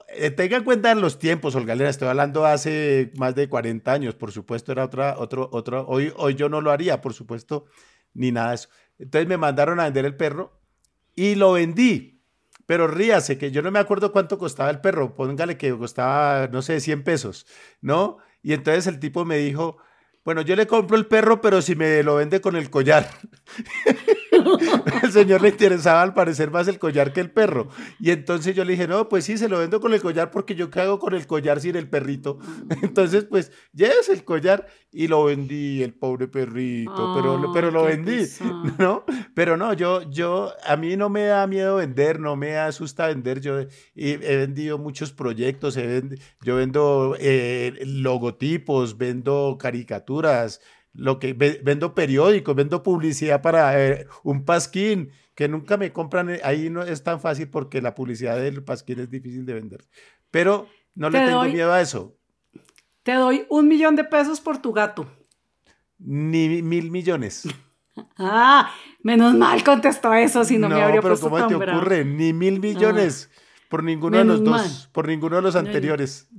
[0.09, 4.32] Eh, tenga en cuenta los tiempos, Olga estoy hablando hace más de 40 años, por
[4.32, 7.66] supuesto, era otra, otro, otro, hoy, hoy yo no lo haría, por supuesto,
[8.14, 8.70] ni nada de eso.
[8.99, 10.59] Entonces me mandaron a vender el perro
[11.16, 12.22] y lo vendí.
[12.66, 16.61] Pero ríase, que yo no me acuerdo cuánto costaba el perro, póngale que costaba, no
[16.61, 17.45] sé, 100 pesos,
[17.82, 18.18] ¿no?
[18.41, 19.78] Y entonces el tipo me dijo,
[20.24, 23.09] bueno, yo le compro el perro, pero si me lo vende con el collar.
[25.04, 27.70] el señor le interesaba al parecer más el collar que el perro.
[27.99, 30.56] Y entonces yo le dije, no, pues sí, se lo vendo con el collar porque
[30.56, 32.39] yo qué hago con el collar sin el perrito.
[32.82, 38.26] Entonces, pues, lleves el collar y lo vendí, el pobre perrito, pero, pero lo vendí,
[38.78, 39.04] ¿no?
[39.34, 43.41] Pero no, yo, yo, a mí no me da miedo vender, no me asusta vender.
[43.41, 43.60] Yo
[43.95, 45.78] he, vendido muchos proyectos,
[46.41, 50.62] yo vendo eh, logotipos, vendo caricaturas,
[50.94, 56.41] lo que vendo periódicos, vendo publicidad para eh, un pasquín, que nunca me compran, eh,
[56.44, 59.86] ahí no es tan fácil porque la publicidad del pasquín es difícil de vender.
[60.30, 62.16] Pero no le tengo miedo a eso.
[63.02, 65.08] Te doy un millón de pesos por tu gato.
[65.98, 67.48] Ni mil millones.
[68.18, 68.72] ah,
[69.02, 72.06] menos mal contestó eso, si no, me habría pero ¿cómo te ocurre?
[72.06, 73.39] Ni mil millones ah,
[73.70, 76.30] por ninguno de los dos, por ninguno de los anteriores.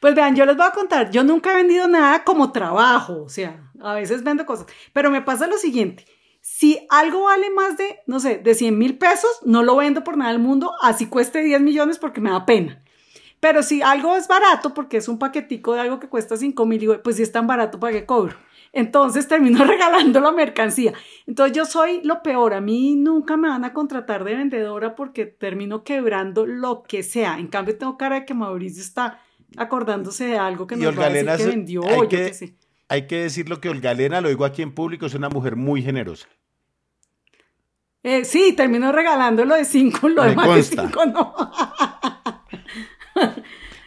[0.00, 3.28] Pues vean, yo les voy a contar, yo nunca he vendido nada como trabajo, o
[3.28, 6.04] sea, a veces vendo cosas, pero me pasa lo siguiente,
[6.40, 10.16] si algo vale más de, no sé, de 100 mil pesos, no lo vendo por
[10.16, 12.84] nada del mundo, así cueste 10 millones porque me da pena.
[13.40, 17.00] Pero si algo es barato, porque es un paquetico de algo que cuesta 5 mil,
[17.02, 18.36] pues si es tan barato, ¿para qué cobro?
[18.72, 20.92] Entonces termino regalando la mercancía.
[21.26, 22.54] Entonces yo soy lo peor.
[22.54, 27.38] A mí nunca me van a contratar de vendedora porque termino quebrando lo que sea.
[27.38, 29.20] En cambio tengo cara de que Mauricio está
[29.56, 32.56] acordándose de algo que nos va a decir que vendió, hay yo que, sé.
[32.88, 36.28] Hay que decirlo que Olgalena, lo digo aquí en público, es una mujer muy generosa.
[38.02, 41.34] Eh, sí, termino regalándolo de cinco, lo demás de cinco no.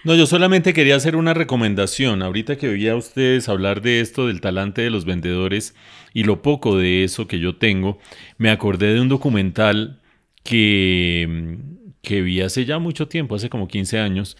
[0.05, 2.23] No, yo solamente quería hacer una recomendación.
[2.23, 5.75] Ahorita que oía a ustedes hablar de esto, del talante de los vendedores
[6.13, 7.99] y lo poco de eso que yo tengo,
[8.37, 10.01] me acordé de un documental
[10.43, 11.57] que,
[12.01, 14.37] que vi hace ya mucho tiempo, hace como 15 años,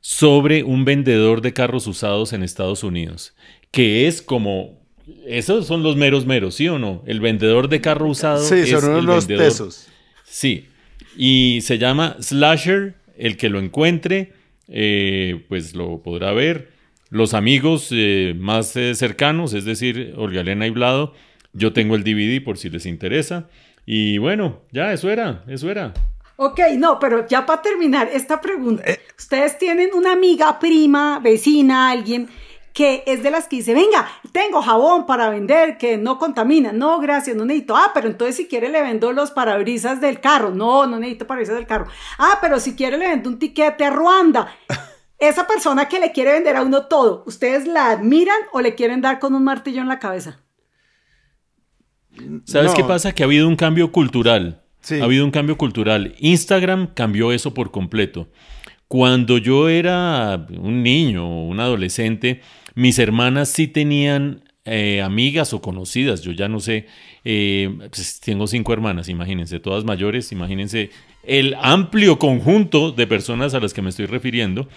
[0.00, 3.34] sobre un vendedor de carros usados en Estados Unidos,
[3.72, 4.82] que es como
[5.26, 7.02] esos son los meros meros, ¿sí o no?
[7.06, 9.88] El vendedor de carro usado sí, son los tesos.
[10.24, 10.68] Sí,
[11.16, 14.32] y se llama Slasher, el que lo encuentre,
[14.68, 16.70] eh, pues lo podrá ver.
[17.10, 21.14] Los amigos eh, más eh, cercanos, es decir, Olga Elena y Blado,
[21.52, 23.48] yo tengo el DVD por si les interesa.
[23.84, 25.92] Y bueno, ya, eso era, eso era.
[26.36, 28.84] Ok, no, pero ya para terminar esta pregunta,
[29.18, 32.28] ustedes tienen una amiga, prima, vecina, alguien
[32.72, 36.72] que es de las que dice, venga, tengo jabón para vender que no contamina.
[36.72, 37.76] No, gracias, no necesito.
[37.76, 40.50] Ah, pero entonces si quiere le vendo los parabrisas del carro.
[40.50, 41.86] No, no necesito parabrisas del carro.
[42.18, 44.54] Ah, pero si quiere le vendo un tiquete a Ruanda.
[45.18, 49.00] Esa persona que le quiere vender a uno todo, ¿ustedes la admiran o le quieren
[49.00, 50.40] dar con un martillo en la cabeza?
[52.44, 53.12] ¿Sabes qué pasa?
[53.12, 54.64] Que ha habido un cambio cultural.
[54.90, 56.16] Ha habido un cambio cultural.
[56.18, 58.28] Instagram cambió eso por completo.
[58.88, 62.40] Cuando yo era un niño o un adolescente,
[62.74, 66.86] mis hermanas sí tenían eh, amigas o conocidas, yo ya no sé,
[67.24, 70.90] eh, pues, tengo cinco hermanas, imagínense, todas mayores, imagínense
[71.24, 74.68] el amplio conjunto de personas a las que me estoy refiriendo,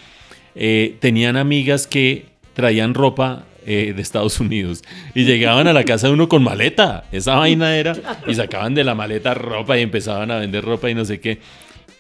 [0.56, 4.84] eh, tenían amigas que traían ropa eh, de Estados Unidos.
[5.16, 7.06] Y llegaban a la casa de uno con maleta.
[7.12, 7.96] Esa vaina era.
[8.28, 11.39] Y sacaban de la maleta ropa y empezaban a vender ropa y no sé qué.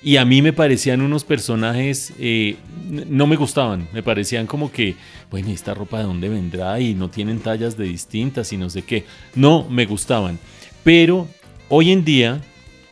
[0.01, 4.95] Y a mí me parecían unos personajes, eh, no me gustaban, me parecían como que,
[5.31, 6.79] bueno, ¿esta ropa de dónde vendrá?
[6.79, 9.05] Y no tienen tallas de distintas y no sé qué.
[9.33, 10.37] No me gustaban.
[10.83, 11.27] Pero
[11.69, 12.41] hoy en día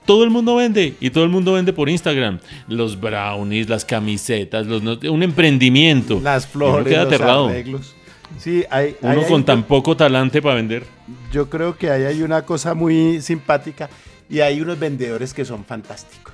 [0.06, 2.40] todo el mundo vende y todo el mundo vende por Instagram.
[2.68, 6.20] Los brownies, las camisetas, los, un emprendimiento.
[6.22, 7.96] Las flores, los arreglos.
[8.40, 10.86] Sí, hay, Uno con tan poco talante para vender.
[11.32, 13.90] Yo creo que ahí hay una cosa muy simpática
[14.30, 16.33] y hay unos vendedores que son fantásticos.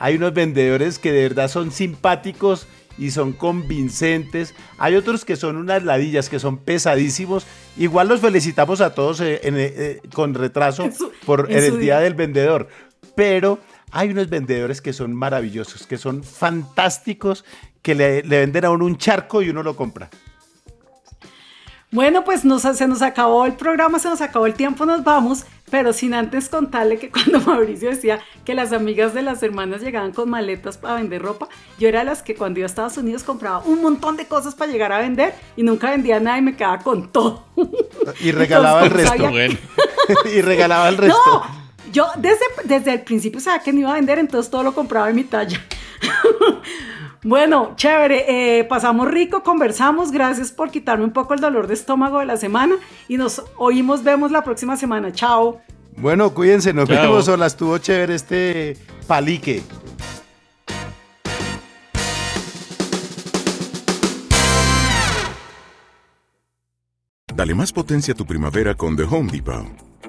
[0.00, 4.54] Hay unos vendedores que de verdad son simpáticos y son convincentes.
[4.78, 7.46] Hay otros que son unas ladillas, que son pesadísimos.
[7.76, 10.88] Igual los felicitamos a todos eh, eh, con retraso
[11.26, 12.68] por el Día del Vendedor.
[13.14, 13.58] Pero
[13.92, 17.44] hay unos vendedores que son maravillosos, que son fantásticos,
[17.82, 20.08] que le, le venden a uno un charco y uno lo compra.
[21.92, 25.44] Bueno, pues se nos acabó el programa, se nos acabó el tiempo, nos vamos.
[25.70, 30.12] Pero sin antes contarle que cuando Mauricio decía que las amigas de las hermanas llegaban
[30.12, 31.48] con maletas para vender ropa,
[31.78, 34.54] yo era de las que cuando iba a Estados Unidos compraba un montón de cosas
[34.54, 37.46] para llegar a vender y nunca vendía nada y me quedaba con todo.
[38.20, 39.30] Y regalaba el resto.
[40.34, 41.18] y regalaba el resto.
[41.26, 41.42] No,
[41.92, 45.08] yo desde, desde el principio sabía que no iba a vender, entonces todo lo compraba
[45.10, 45.64] en mi talla.
[47.22, 52.18] Bueno, chévere, eh, pasamos rico, conversamos, gracias por quitarme un poco el dolor de estómago
[52.20, 52.76] de la semana
[53.08, 55.60] y nos oímos, vemos la próxima semana, chao.
[55.98, 59.62] Bueno, cuídense, nos vemos, hola, estuvo chévere este palique.
[67.34, 69.89] Dale más potencia a tu primavera con The Home Depot.